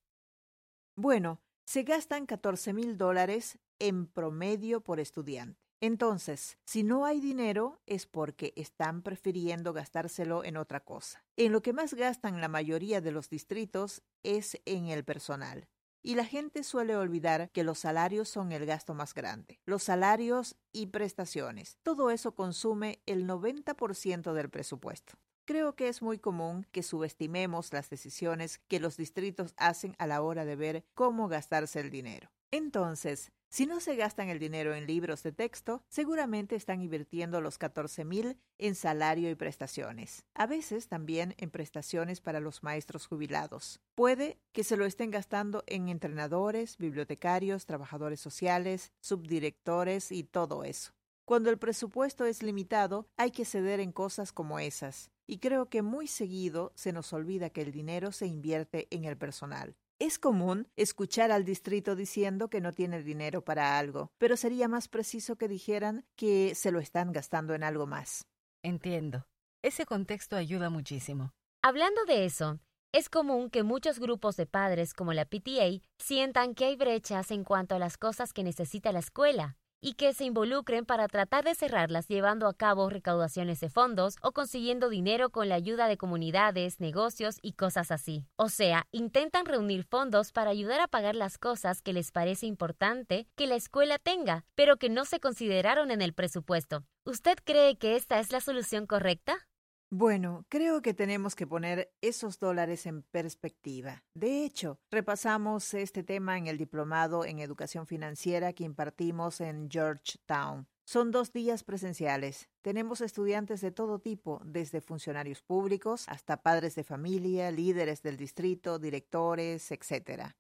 Bueno, 1.00 1.39
se 1.63 1.84
gastan 1.84 2.25
14 2.25 2.74
mil 2.74 2.98
dólares 2.98 3.60
en 3.77 4.08
promedio 4.08 4.82
por 4.82 5.00
estudiante. 5.00 5.62
Entonces, 5.80 6.58
si 6.66 6.82
no 6.82 7.06
hay 7.06 7.22
dinero 7.22 7.80
es 7.86 8.08
porque 8.08 8.51
están 8.56 9.04
prefiriendo 9.04 9.74
gastárselo 9.74 10.44
en 10.44 10.58
otra 10.58 10.80
cosa. 10.80 11.24
En 11.36 11.51
lo 11.51 11.62
que 11.62 11.72
más 11.72 11.94
gastan 11.94 12.42
la 12.42 12.48
mayoría 12.48 13.00
de 13.00 13.12
los 13.12 13.30
distritos 13.30 14.01
es 14.24 14.60
en 14.66 14.88
el 14.88 15.04
personal. 15.04 15.68
Y 16.01 16.16
la 16.16 16.25
gente 16.25 16.63
suele 16.63 16.96
olvidar 16.96 17.51
que 17.51 17.63
los 17.63 17.77
salarios 17.77 18.27
son 18.27 18.51
el 18.51 18.66
gasto 18.66 18.96
más 18.96 19.13
grande. 19.13 19.60
Los 19.66 19.84
salarios 19.84 20.56
y 20.72 20.88
prestaciones. 20.88 21.77
Todo 21.84 22.10
eso 22.10 22.34
consume 22.34 23.04
el 23.06 23.27
90% 23.27 24.34
del 24.34 24.50
presupuesto. 24.50 25.20
Creo 25.48 25.77
que 25.77 25.88
es 25.88 26.01
muy 26.01 26.20
común 26.20 26.68
que 26.74 26.84
subestimemos 26.84 27.72
las 27.72 27.89
decisiones 27.89 28.60
que 28.68 28.82
los 28.82 28.98
distritos 28.98 29.54
hacen 29.56 29.96
a 29.98 30.06
la 30.06 30.22
hora 30.22 30.44
de 30.44 30.58
ver 30.58 30.84
cómo 30.94 31.30
gastarse 31.30 31.80
el 31.80 31.89
dinero. 31.89 32.30
Entonces, 32.51 33.32
si 33.48 33.66
no 33.66 33.80
se 33.80 33.96
gastan 33.96 34.27
el 34.27 34.39
dinero 34.39 34.75
en 34.75 34.86
libros 34.86 35.24
de 35.24 35.32
texto, 35.32 35.86
seguramente 35.88 36.58
están 36.58 36.82
invirtiendo 36.82 37.39
los 37.39 37.58
14 37.58 38.04
mil 38.04 38.38
en 38.58 38.75
salario 38.75 39.30
y 39.30 39.36
prestaciones. 39.36 40.25
A 40.34 40.48
veces 40.48 40.89
también 40.89 41.34
en 41.38 41.50
prestaciones 41.50 42.20
para 42.20 42.42
los 42.42 42.62
maestros 42.62 43.08
jubilados. 43.08 43.80
Puede 43.96 44.42
que 44.51 44.66
se 44.66 44.75
lo 44.75 44.86
estén 44.86 45.12
gastando 45.12 45.63
en 45.68 45.88
entrenadores, 45.88 46.77
bibliotecarios, 46.77 47.66
trabajadores 47.66 48.20
sociales, 48.20 48.92
subdirectores 49.00 50.12
y 50.12 50.25
todo 50.25 50.66
eso. 50.66 50.92
Cuando 51.24 51.50
el 51.50 51.58
presupuesto 51.58 52.25
es 52.25 52.44
limitado, 52.44 53.08
hay 53.16 53.32
que 53.32 53.46
ceder 53.46 53.80
en 53.80 53.94
cosas 53.94 54.34
como 54.34 54.60
esas 54.60 55.10
y 55.27 55.39
creo 55.39 55.69
que 55.69 55.81
muy 55.81 56.07
seguido 56.07 56.72
se 56.75 56.93
nos 56.93 57.13
olvida 57.13 57.50
que 57.50 57.62
el 57.62 57.72
dinero 57.72 58.12
se 58.12 58.25
invierte 58.25 58.88
en 58.89 59.03
el 59.03 59.17
personal. 59.17 59.75
Es 60.00 60.17
común 60.19 60.67
escuchar 60.75 61.31
al 61.31 61.43
distrito 61.43 61.96
diciendo 61.96 62.50
que 62.50 62.62
no 62.62 62.72
tiene 62.72 63.03
dinero 63.03 63.43
para 63.43 63.77
algo, 63.77 64.12
pero 64.17 64.38
sería 64.38 64.67
más 64.67 64.88
preciso 64.88 65.36
que 65.36 65.48
dijeran 65.48 66.05
que 66.15 66.55
se 66.55 66.72
lo 66.72 66.79
están 66.79 67.12
gastando 67.12 67.53
en 67.53 67.63
algo 67.63 67.88
más. 67.88 68.25
Entiendo. 68.63 69.27
Ese 69.63 69.86
contexto 69.86 70.36
ayuda 70.36 70.69
muchísimo. 70.69 71.34
Hablando 71.63 72.05
de 72.05 72.25
eso, 72.25 72.60
es 72.93 73.10
común 73.10 73.50
que 73.50 73.63
muchos 73.63 74.00
grupos 74.00 74.38
de 74.38 74.46
padres 74.46 74.93
como 74.93 75.13
la 75.13 75.25
PTA 75.25 75.81
sientan 75.98 76.53
que 76.53 76.65
hay 76.65 76.75
brechas 76.75 77.31
en 77.31 77.43
cuanto 77.43 77.75
a 77.75 77.79
las 77.79 77.98
cosas 77.98 78.34
que 78.34 78.43
necesita 78.43 78.91
la 78.91 79.00
escuela 79.00 79.57
y 79.81 79.93
que 79.93 80.13
se 80.13 80.25
involucren 80.25 80.86
para 80.86 81.07
tratar 81.07 81.43
de 81.43 81.55
cerrarlas 81.55 82.07
llevando 82.07 82.48
a 82.48 82.53
cabo 82.53 82.89
recaudaciones 82.89 83.60
de 83.60 83.69
fondos 83.69 84.15
o 84.22 84.31
consiguiendo 84.31 84.89
dinero 84.89 85.29
con 85.29 85.50
la 85.50 85.55
ayuda 85.55 85.88
de 85.88 85.98
comunidades, 85.98 86.79
negocios 86.79 87.38
y 87.41 87.53
cosas 87.53 87.91
así. 87.91 88.25
O 88.36 88.50
sea, 88.50 88.88
intentan 88.91 89.46
reunir 89.46 89.84
fondos 89.84 90.31
para 90.31 90.50
ayudar 90.50 90.81
a 90.81 90.88
pagar 90.88 91.15
las 91.15 91.38
cosas 91.38 91.81
que 91.81 91.93
les 91.93 92.12
parece 92.12 92.46
importante 92.46 93.27
que 93.36 93.48
la 93.48 93.55
escuela 93.55 93.98
tenga, 94.00 94.46
pero 94.55 94.77
que 94.77 94.89
no 94.89 95.05
se 95.05 95.19
consideraron 95.19 95.91
en 95.91 96.01
el 96.01 96.13
presupuesto. 96.13 96.84
¿Usted 97.05 97.38
cree 97.43 97.77
que 97.77 97.96
esta 97.96 98.19
es 98.19 98.31
la 98.31 98.41
solución 98.41 98.86
correcta? 98.86 99.47
Bueno, 99.89 100.46
creo 100.50 100.82
que 100.82 100.94
tenemos 100.94 101.34
que 101.34 101.48
poner 101.48 101.94
esos 102.01 102.39
dólares 102.39 102.86
en 102.86 103.03
perspectiva. 103.03 104.03
De 104.13 104.44
hecho, 104.44 104.82
repasamos 104.91 105.74
este 105.74 106.03
tema 106.03 106.38
en 106.38 106.48
el 106.48 106.58
diplomado 106.58 107.24
en 107.24 107.39
educación 107.39 107.88
financiera 107.88 108.51
que 108.51 108.65
impartimos 108.65 109.39
en 109.39 109.70
Georgetown. 109.72 110.67
Son 110.84 111.12
dos 111.12 111.32
días 111.32 111.63
presenciales. 111.63 112.50
Tenemos 112.62 113.00
estudiantes 113.00 113.62
de 113.62 113.72
todo 113.72 114.00
tipo, 114.00 114.41
desde 114.44 114.82
funcionarios 114.82 115.41
públicos 115.41 116.03
hasta 116.10 116.41
padres 116.41 116.75
de 116.75 116.84
familia, 116.84 117.50
líderes 117.51 118.01
del 118.01 118.17
distrito, 118.17 118.79
directores, 118.79 119.72
etc. 119.72 120.34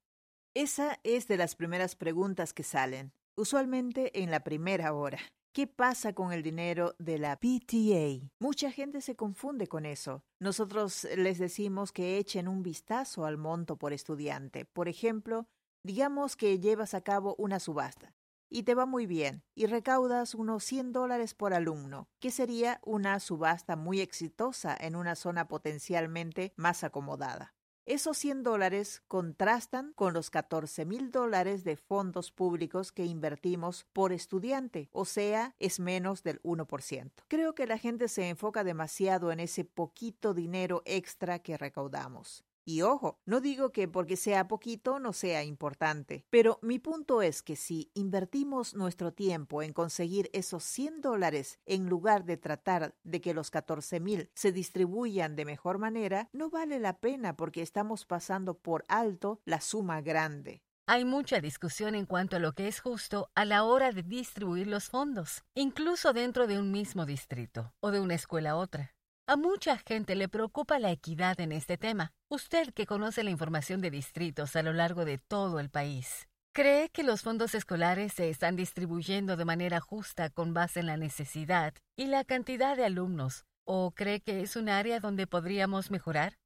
Esa 0.53 0.99
es 1.03 1.29
de 1.29 1.37
las 1.37 1.55
primeras 1.55 1.95
preguntas 1.95 2.53
que 2.53 2.63
salen, 2.63 3.13
usualmente 3.35 4.21
en 4.21 4.29
la 4.29 4.41
primera 4.41 4.93
hora. 4.93 5.19
¿Qué 5.57 5.65
pasa 5.65 6.13
con 6.13 6.31
el 6.33 6.43
dinero 6.43 6.93
de 6.99 7.17
la 7.17 7.35
PTA? 7.39 8.29
Mucha 8.37 8.69
gente 8.69 9.01
se 9.01 9.15
confunde 9.15 9.65
con 9.65 9.87
eso. 9.87 10.21
Nosotros 10.39 11.07
les 11.17 11.39
decimos 11.39 11.91
que 11.91 12.19
echen 12.19 12.47
un 12.47 12.61
vistazo 12.61 13.25
al 13.25 13.39
monto 13.39 13.75
por 13.75 13.91
estudiante. 13.91 14.65
Por 14.65 14.87
ejemplo, 14.87 15.47
digamos 15.83 16.35
que 16.35 16.59
llevas 16.59 16.93
a 16.93 17.01
cabo 17.01 17.33
una 17.39 17.59
subasta 17.59 18.13
y 18.51 18.63
te 18.63 18.75
va 18.75 18.85
muy 18.85 19.07
bien 19.07 19.41
y 19.55 19.65
recaudas 19.65 20.35
unos 20.35 20.63
100 20.63 20.91
dólares 20.91 21.33
por 21.33 21.55
alumno, 21.55 22.07
que 22.19 22.29
sería 22.29 22.79
una 22.85 23.19
subasta 23.19 23.75
muy 23.75 23.99
exitosa 23.99 24.77
en 24.79 24.95
una 24.95 25.15
zona 25.15 25.47
potencialmente 25.47 26.53
más 26.55 26.83
acomodada. 26.83 27.56
Esos 27.87 28.17
100 28.17 28.43
dólares 28.43 29.01
contrastan 29.07 29.93
con 29.93 30.13
los 30.13 30.29
14 30.29 30.83
mil 30.83 31.09
dólares 31.09 31.63
de 31.63 31.77
fondos 31.77 32.31
públicos 32.33 32.91
que 32.91 33.05
invertimos 33.05 33.85
por 33.93 34.11
estudiante, 34.11 34.89
o 34.91 35.05
sea, 35.05 35.55
es 35.57 35.79
menos 35.79 36.21
del 36.21 36.41
1%. 36.43 37.11
Creo 37.29 37.55
que 37.55 37.65
la 37.65 37.77
gente 37.77 38.09
se 38.09 38.27
enfoca 38.27 38.65
demasiado 38.65 39.31
en 39.31 39.39
ese 39.39 39.63
poquito 39.63 40.33
dinero 40.33 40.81
extra 40.83 41.39
que 41.39 41.55
recaudamos. 41.55 42.43
Y 42.69 42.81
ojo, 42.81 43.17
no 43.25 43.39
digo 43.39 43.71
que 43.71 43.87
porque 43.87 44.17
sea 44.17 44.49
poquito 44.49 44.99
no 44.99 45.13
sea 45.13 45.41
importante, 45.45 46.25
pero 46.29 46.59
mi 46.61 46.79
punto 46.79 47.21
es 47.21 47.41
que 47.41 47.55
si 47.55 47.91
invertimos 47.93 48.73
nuestro 48.73 49.13
tiempo 49.13 49.63
en 49.63 49.71
conseguir 49.71 50.29
esos 50.33 50.65
100 50.65 50.99
dólares 50.99 51.61
en 51.65 51.87
lugar 51.87 52.25
de 52.25 52.35
tratar 52.35 52.93
de 53.05 53.21
que 53.21 53.33
los 53.33 53.51
14 53.51 54.01
mil 54.01 54.29
se 54.33 54.51
distribuyan 54.51 55.37
de 55.37 55.45
mejor 55.45 55.77
manera, 55.77 56.27
no 56.33 56.49
vale 56.49 56.77
la 56.77 56.99
pena 56.99 57.37
porque 57.37 57.61
estamos 57.61 58.05
pasando 58.05 58.57
por 58.57 58.83
alto 58.89 59.39
la 59.45 59.61
suma 59.61 60.01
grande. 60.01 60.61
Hay 60.87 61.05
mucha 61.05 61.39
discusión 61.39 61.95
en 61.95 62.05
cuanto 62.05 62.35
a 62.35 62.39
lo 62.39 62.51
que 62.51 62.67
es 62.67 62.81
justo 62.81 63.31
a 63.33 63.45
la 63.45 63.63
hora 63.63 63.93
de 63.93 64.03
distribuir 64.03 64.67
los 64.67 64.89
fondos, 64.89 65.45
incluso 65.55 66.11
dentro 66.11 66.47
de 66.47 66.59
un 66.59 66.73
mismo 66.73 67.05
distrito 67.05 67.73
o 67.79 67.91
de 67.91 68.01
una 68.01 68.15
escuela 68.15 68.51
a 68.51 68.55
otra. 68.57 68.96
A 69.29 69.35
mucha 69.35 69.77
gente 69.77 70.15
le 70.15 70.29
preocupa 70.29 70.79
la 70.79 70.89
equidad 70.89 71.41
en 71.41 71.51
este 71.51 71.77
tema. 71.77 72.13
Usted 72.29 72.73
que 72.73 72.85
conoce 72.85 73.25
la 73.25 73.29
información 73.29 73.81
de 73.81 73.91
distritos 73.91 74.55
a 74.55 74.63
lo 74.63 74.71
largo 74.71 75.03
de 75.03 75.17
todo 75.17 75.59
el 75.59 75.69
país, 75.69 76.29
¿cree 76.53 76.87
que 76.87 77.03
los 77.03 77.23
fondos 77.23 77.53
escolares 77.53 78.13
se 78.13 78.29
están 78.29 78.55
distribuyendo 78.55 79.35
de 79.35 79.43
manera 79.43 79.81
justa 79.81 80.29
con 80.29 80.53
base 80.53 80.79
en 80.79 80.85
la 80.85 80.95
necesidad 80.95 81.73
y 81.97 82.05
la 82.05 82.23
cantidad 82.23 82.77
de 82.77 82.85
alumnos? 82.85 83.43
¿O 83.65 83.91
cree 83.91 84.21
que 84.21 84.43
es 84.43 84.55
un 84.55 84.69
área 84.69 85.01
donde 85.01 85.27
podríamos 85.27 85.91
mejorar? 85.91 86.37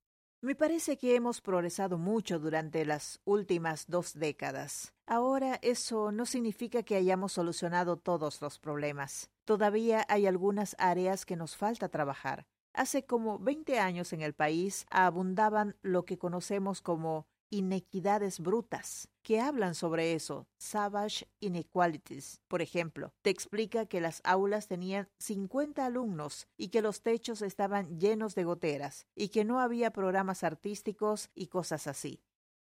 Me 0.41 0.55
parece 0.55 0.97
que 0.97 1.13
hemos 1.13 1.39
progresado 1.39 1.99
mucho 1.99 2.39
durante 2.39 2.83
las 2.83 3.21
últimas 3.25 3.85
dos 3.87 4.15
décadas. 4.15 4.95
Ahora 5.05 5.59
eso 5.61 6.11
no 6.11 6.25
significa 6.25 6.81
que 6.81 6.95
hayamos 6.95 7.33
solucionado 7.33 7.97
todos 7.97 8.41
los 8.41 8.57
problemas. 8.57 9.29
Todavía 9.45 10.03
hay 10.09 10.25
algunas 10.25 10.75
áreas 10.79 11.27
que 11.27 11.35
nos 11.35 11.55
falta 11.55 11.87
trabajar. 11.87 12.47
Hace 12.73 13.05
como 13.05 13.37
20 13.37 13.79
años 13.79 14.13
en 14.13 14.21
el 14.21 14.33
país 14.33 14.85
abundaban 14.89 15.75
lo 15.81 16.05
que 16.05 16.17
conocemos 16.17 16.81
como 16.81 17.27
inequidades 17.49 18.39
brutas, 18.39 19.09
que 19.23 19.41
hablan 19.41 19.75
sobre 19.75 20.13
eso, 20.13 20.47
savage 20.57 21.27
inequalities. 21.41 22.41
Por 22.47 22.61
ejemplo, 22.61 23.13
te 23.21 23.29
explica 23.29 23.85
que 23.85 23.99
las 23.99 24.21
aulas 24.23 24.67
tenían 24.67 25.09
50 25.19 25.85
alumnos 25.85 26.47
y 26.57 26.69
que 26.69 26.81
los 26.81 27.01
techos 27.01 27.41
estaban 27.41 27.99
llenos 27.99 28.35
de 28.35 28.45
goteras 28.45 29.05
y 29.15 29.29
que 29.29 29.43
no 29.43 29.59
había 29.59 29.91
programas 29.91 30.45
artísticos 30.45 31.29
y 31.35 31.47
cosas 31.47 31.87
así. 31.87 32.23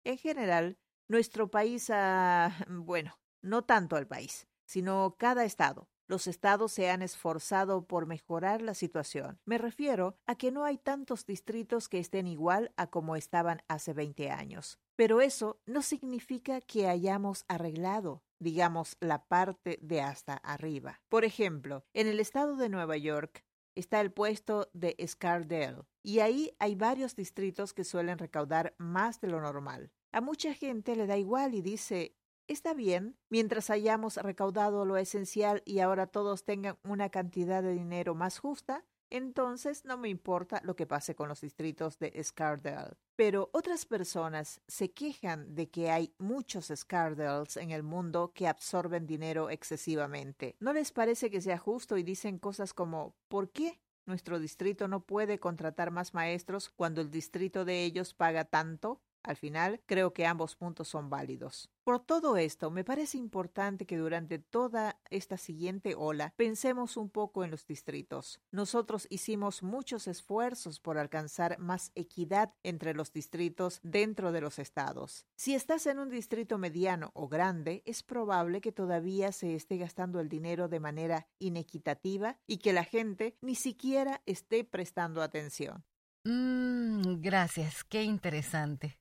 En 0.03 0.17
general, 0.17 0.79
nuestro 1.07 1.51
país, 1.51 1.91
bueno, 2.67 3.19
no 3.43 3.63
tanto 3.63 3.97
el 3.97 4.07
país, 4.07 4.47
sino 4.65 5.15
cada 5.19 5.45
estado. 5.45 5.90
Los 6.11 6.27
estados 6.27 6.73
se 6.73 6.89
han 6.89 7.01
esforzado 7.01 7.87
por 7.87 8.05
mejorar 8.05 8.61
la 8.61 8.73
situación. 8.73 9.39
Me 9.45 9.57
refiero 9.57 10.17
a 10.25 10.35
que 10.35 10.51
no 10.51 10.65
hay 10.65 10.77
tantos 10.77 11.25
distritos 11.25 11.87
que 11.87 11.99
estén 11.99 12.27
igual 12.27 12.73
a 12.75 12.87
como 12.87 13.15
estaban 13.15 13.61
hace 13.69 13.93
20 13.93 14.29
años. 14.29 14.77
Pero 14.97 15.21
eso 15.21 15.61
no 15.65 15.81
significa 15.81 16.59
que 16.59 16.89
hayamos 16.89 17.45
arreglado, 17.47 18.25
digamos, 18.39 18.97
la 18.99 19.23
parte 19.23 19.79
de 19.81 20.01
hasta 20.01 20.33
arriba. 20.33 20.99
Por 21.07 21.23
ejemplo, 21.23 21.85
en 21.93 22.07
el 22.07 22.19
estado 22.19 22.57
de 22.57 22.67
Nueva 22.67 22.97
York 22.97 23.45
está 23.73 24.01
el 24.01 24.11
puesto 24.11 24.69
de 24.73 24.97
Scardale, 25.07 25.83
y 26.03 26.19
ahí 26.19 26.51
hay 26.59 26.75
varios 26.75 27.15
distritos 27.15 27.71
que 27.71 27.85
suelen 27.85 28.17
recaudar 28.17 28.75
más 28.77 29.21
de 29.21 29.29
lo 29.29 29.39
normal. 29.39 29.93
A 30.11 30.19
mucha 30.19 30.53
gente 30.53 30.97
le 30.97 31.07
da 31.07 31.15
igual 31.15 31.55
y 31.55 31.61
dice, 31.61 32.17
Está 32.51 32.73
bien, 32.73 33.15
mientras 33.29 33.69
hayamos 33.69 34.17
recaudado 34.17 34.83
lo 34.83 34.97
esencial 34.97 35.63
y 35.63 35.79
ahora 35.79 36.07
todos 36.07 36.43
tengan 36.43 36.77
una 36.83 37.07
cantidad 37.07 37.63
de 37.63 37.73
dinero 37.73 38.13
más 38.13 38.39
justa, 38.39 38.83
entonces 39.09 39.85
no 39.85 39.97
me 39.97 40.09
importa 40.09 40.59
lo 40.65 40.75
que 40.75 40.85
pase 40.85 41.15
con 41.15 41.29
los 41.29 41.39
distritos 41.39 41.97
de 41.97 42.21
Scardell. 42.21 42.97
Pero 43.15 43.49
otras 43.53 43.85
personas 43.85 44.59
se 44.67 44.91
quejan 44.91 45.55
de 45.55 45.69
que 45.69 45.91
hay 45.91 46.13
muchos 46.17 46.73
Scardells 46.75 47.55
en 47.55 47.71
el 47.71 47.83
mundo 47.83 48.33
que 48.35 48.49
absorben 48.49 49.07
dinero 49.07 49.49
excesivamente. 49.49 50.57
¿No 50.59 50.73
les 50.73 50.91
parece 50.91 51.31
que 51.31 51.39
sea 51.39 51.57
justo 51.57 51.97
y 51.97 52.03
dicen 52.03 52.37
cosas 52.37 52.73
como 52.73 53.15
¿por 53.29 53.49
qué? 53.51 53.79
Nuestro 54.05 54.39
distrito 54.39 54.89
no 54.89 55.05
puede 55.05 55.39
contratar 55.39 55.91
más 55.91 56.13
maestros 56.13 56.67
cuando 56.67 56.99
el 56.99 57.11
distrito 57.11 57.63
de 57.63 57.85
ellos 57.85 58.13
paga 58.13 58.43
tanto. 58.43 58.99
Al 59.23 59.35
final, 59.35 59.81
creo 59.85 60.13
que 60.13 60.25
ambos 60.25 60.55
puntos 60.55 60.87
son 60.87 61.09
válidos. 61.09 61.69
Por 61.83 61.99
todo 61.99 62.37
esto, 62.37 62.69
me 62.69 62.83
parece 62.83 63.17
importante 63.17 63.85
que 63.85 63.97
durante 63.97 64.37
toda 64.37 64.99
esta 65.09 65.37
siguiente 65.37 65.95
ola 65.95 66.33
pensemos 66.35 66.95
un 66.95 67.09
poco 67.09 67.43
en 67.43 67.49
los 67.49 67.65
distritos. 67.65 68.39
Nosotros 68.51 69.07
hicimos 69.09 69.63
muchos 69.63 70.07
esfuerzos 70.07 70.79
por 70.79 70.99
alcanzar 70.99 71.57
más 71.57 71.91
equidad 71.95 72.53
entre 72.63 72.93
los 72.93 73.11
distritos 73.11 73.79
dentro 73.83 74.31
de 74.31 74.41
los 74.41 74.59
estados. 74.59 75.25
Si 75.35 75.55
estás 75.55 75.87
en 75.87 75.99
un 75.99 76.09
distrito 76.09 76.59
mediano 76.59 77.11
o 77.13 77.27
grande, 77.27 77.81
es 77.85 78.03
probable 78.03 78.61
que 78.61 78.71
todavía 78.71 79.31
se 79.31 79.55
esté 79.55 79.77
gastando 79.77 80.19
el 80.19 80.29
dinero 80.29 80.67
de 80.67 80.79
manera 80.79 81.27
inequitativa 81.39 82.37
y 82.45 82.57
que 82.57 82.73
la 82.73 82.83
gente 82.83 83.37
ni 83.41 83.55
siquiera 83.55 84.21
esté 84.25 84.63
prestando 84.63 85.23
atención. 85.23 85.83
Mmm, 86.23 87.19
gracias, 87.19 87.83
qué 87.83 88.03
interesante. 88.03 89.00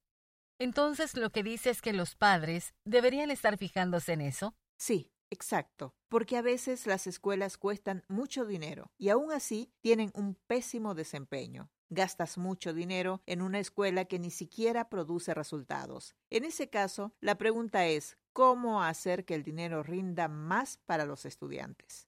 Entonces 0.60 1.16
lo 1.16 1.30
que 1.30 1.42
dice 1.42 1.70
es 1.70 1.80
que 1.80 1.94
los 1.94 2.16
padres 2.16 2.74
deberían 2.84 3.30
estar 3.30 3.56
fijándose 3.56 4.12
en 4.12 4.20
eso. 4.20 4.54
Sí, 4.76 5.10
exacto, 5.30 5.94
porque 6.10 6.36
a 6.36 6.42
veces 6.42 6.86
las 6.86 7.06
escuelas 7.06 7.56
cuestan 7.56 8.04
mucho 8.08 8.44
dinero 8.44 8.92
y 8.98 9.08
aún 9.08 9.32
así 9.32 9.72
tienen 9.80 10.10
un 10.14 10.34
pésimo 10.46 10.94
desempeño. 10.94 11.70
Gastas 11.88 12.36
mucho 12.36 12.74
dinero 12.74 13.22
en 13.24 13.40
una 13.40 13.58
escuela 13.58 14.04
que 14.04 14.18
ni 14.18 14.30
siquiera 14.30 14.90
produce 14.90 15.32
resultados. 15.32 16.14
En 16.28 16.44
ese 16.44 16.68
caso, 16.68 17.14
la 17.20 17.38
pregunta 17.38 17.86
es, 17.86 18.18
¿cómo 18.34 18.82
hacer 18.82 19.24
que 19.24 19.36
el 19.36 19.42
dinero 19.42 19.82
rinda 19.82 20.28
más 20.28 20.76
para 20.76 21.06
los 21.06 21.24
estudiantes? 21.24 22.06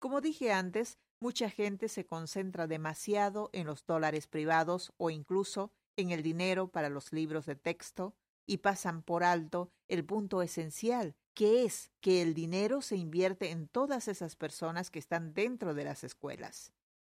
Como 0.00 0.20
dije 0.20 0.50
antes, 0.50 0.98
mucha 1.20 1.48
gente 1.48 1.88
se 1.88 2.04
concentra 2.04 2.66
demasiado 2.66 3.48
en 3.52 3.68
los 3.68 3.86
dólares 3.86 4.26
privados 4.26 4.92
o 4.96 5.10
incluso 5.10 5.72
en 5.96 6.10
el 6.10 6.22
dinero 6.22 6.68
para 6.68 6.88
los 6.88 7.12
libros 7.12 7.46
de 7.46 7.56
texto 7.56 8.14
y 8.46 8.58
pasan 8.58 9.02
por 9.02 9.22
alto 9.22 9.70
el 9.88 10.04
punto 10.04 10.42
esencial, 10.42 11.14
que 11.34 11.64
es 11.64 11.90
que 12.00 12.20
el 12.22 12.34
dinero 12.34 12.82
se 12.82 12.96
invierte 12.96 13.50
en 13.50 13.68
todas 13.68 14.08
esas 14.08 14.34
personas 14.36 14.90
que 14.90 14.98
están 14.98 15.34
dentro 15.34 15.74
de 15.74 15.84
las 15.84 16.02
escuelas. 16.04 16.72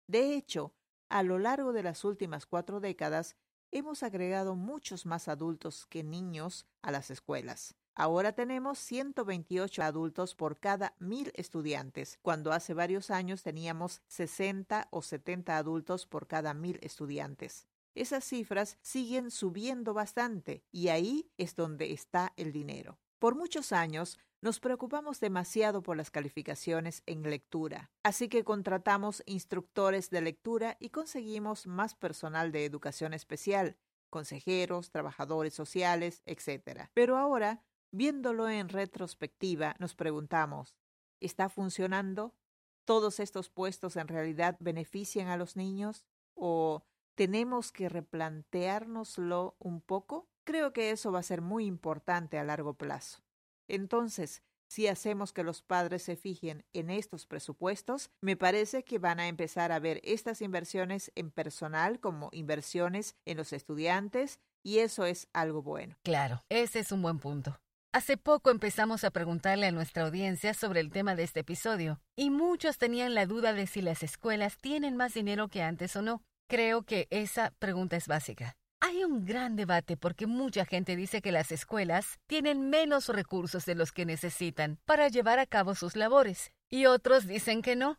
De 0.07 0.35
hecho, 0.35 0.73
a 1.09 1.23
lo 1.23 1.39
largo 1.39 1.73
de 1.73 1.83
las 1.83 2.03
últimas 2.05 2.45
cuatro 2.45 2.79
décadas, 2.79 3.35
hemos 3.71 4.01
agregado 4.03 4.55
muchos 4.55 5.05
más 5.05 5.27
adultos 5.27 5.85
que 5.87 6.03
niños 6.03 6.65
a 6.81 6.91
las 6.91 7.11
escuelas. 7.11 7.75
Ahora 7.95 8.33
tenemos 8.33 8.79
128 8.79 9.83
adultos 9.83 10.35
por 10.35 10.59
cada 10.59 10.95
mil 10.99 11.31
estudiantes, 11.35 12.17
cuando 12.21 12.51
hace 12.51 12.73
varios 12.73 13.09
años 13.09 13.43
teníamos 13.43 14.01
60 14.07 14.87
o 14.91 15.01
70 15.01 15.57
adultos 15.57 16.05
por 16.05 16.27
cada 16.27 16.53
mil 16.53 16.79
estudiantes 16.81 17.67
esas 17.95 18.23
cifras 18.25 18.77
siguen 18.81 19.31
subiendo 19.31 19.93
bastante 19.93 20.63
y 20.71 20.89
ahí 20.89 21.31
es 21.37 21.55
donde 21.55 21.93
está 21.93 22.33
el 22.35 22.51
dinero. 22.51 22.99
Por 23.19 23.35
muchos 23.35 23.71
años 23.71 24.19
nos 24.41 24.59
preocupamos 24.59 25.19
demasiado 25.19 25.81
por 25.81 25.97
las 25.97 26.11
calificaciones 26.11 27.01
en 27.07 27.23
lectura, 27.23 27.89
así 28.03 28.27
que 28.29 28.43
contratamos 28.43 29.23
instructores 29.25 30.09
de 30.09 30.21
lectura 30.21 30.77
y 30.79 30.89
conseguimos 30.89 31.65
más 31.65 31.95
personal 31.95 32.51
de 32.51 32.65
educación 32.65 33.13
especial, 33.13 33.77
consejeros, 34.09 34.91
trabajadores 34.91 35.53
sociales, 35.53 36.21
etc. 36.25 36.89
Pero 36.93 37.17
ahora, 37.17 37.63
viéndolo 37.91 38.47
en 38.49 38.69
retrospectiva, 38.69 39.75
nos 39.79 39.95
preguntamos, 39.95 40.75
¿está 41.19 41.49
funcionando? 41.49 42.35
¿Todos 42.83 43.19
estos 43.19 43.49
puestos 43.49 43.95
en 43.95 44.07
realidad 44.07 44.57
benefician 44.59 45.27
a 45.29 45.37
los 45.37 45.55
niños? 45.55 46.05
¿O 46.35 46.83
tenemos 47.15 47.71
que 47.71 47.89
replanteárnoslo 47.89 49.55
un 49.59 49.81
poco, 49.81 50.29
creo 50.43 50.73
que 50.73 50.91
eso 50.91 51.11
va 51.11 51.19
a 51.19 51.23
ser 51.23 51.41
muy 51.41 51.65
importante 51.65 52.37
a 52.37 52.43
largo 52.43 52.75
plazo. 52.75 53.23
Entonces, 53.67 54.43
si 54.67 54.87
hacemos 54.87 55.31
que 55.31 55.43
los 55.43 55.61
padres 55.61 56.03
se 56.03 56.15
fijen 56.15 56.65
en 56.73 56.89
estos 56.89 57.25
presupuestos, 57.27 58.09
me 58.21 58.35
parece 58.35 58.83
que 58.83 58.99
van 58.99 59.19
a 59.19 59.27
empezar 59.27 59.71
a 59.71 59.79
ver 59.79 60.01
estas 60.03 60.41
inversiones 60.41 61.11
en 61.15 61.31
personal 61.31 61.99
como 61.99 62.29
inversiones 62.31 63.15
en 63.25 63.37
los 63.37 63.53
estudiantes 63.53 64.39
y 64.63 64.79
eso 64.79 65.05
es 65.05 65.27
algo 65.33 65.61
bueno. 65.61 65.95
Claro, 66.03 66.43
ese 66.49 66.79
es 66.79 66.91
un 66.91 67.01
buen 67.01 67.19
punto. 67.19 67.59
Hace 67.93 68.17
poco 68.17 68.49
empezamos 68.49 69.05
a 69.05 69.11
preguntarle 69.11 69.67
a 69.67 69.71
nuestra 69.71 70.03
audiencia 70.03 70.53
sobre 70.53 70.81
el 70.81 70.91
tema 70.91 71.15
de 71.15 71.23
este 71.23 71.39
episodio, 71.41 72.01
y 72.17 72.29
muchos 72.29 72.77
tenían 72.77 73.13
la 73.13 73.25
duda 73.25 73.53
de 73.53 73.67
si 73.67 73.81
las 73.81 74.03
escuelas 74.03 74.57
tienen 74.57 74.97
más 74.97 75.13
dinero 75.13 75.47
que 75.47 75.61
antes 75.61 75.95
o 75.95 76.01
no. 76.01 76.21
Creo 76.47 76.83
que 76.83 77.07
esa 77.09 77.51
pregunta 77.57 77.95
es 77.95 78.07
básica. 78.07 78.55
Hay 78.79 79.03
un 79.03 79.25
gran 79.25 79.55
debate 79.55 79.97
porque 79.97 80.27
mucha 80.27 80.63
gente 80.63 80.95
dice 80.95 81.23
que 81.23 81.31
las 81.31 81.51
escuelas 81.51 82.19
tienen 82.27 82.69
menos 82.69 83.09
recursos 83.09 83.65
de 83.65 83.73
los 83.73 83.91
que 83.91 84.05
necesitan 84.05 84.77
para 84.85 85.07
llevar 85.07 85.39
a 85.39 85.47
cabo 85.47 85.73
sus 85.73 85.95
labores, 85.95 86.51
y 86.69 86.85
otros 86.85 87.25
dicen 87.25 87.63
que 87.63 87.75
no, 87.75 87.97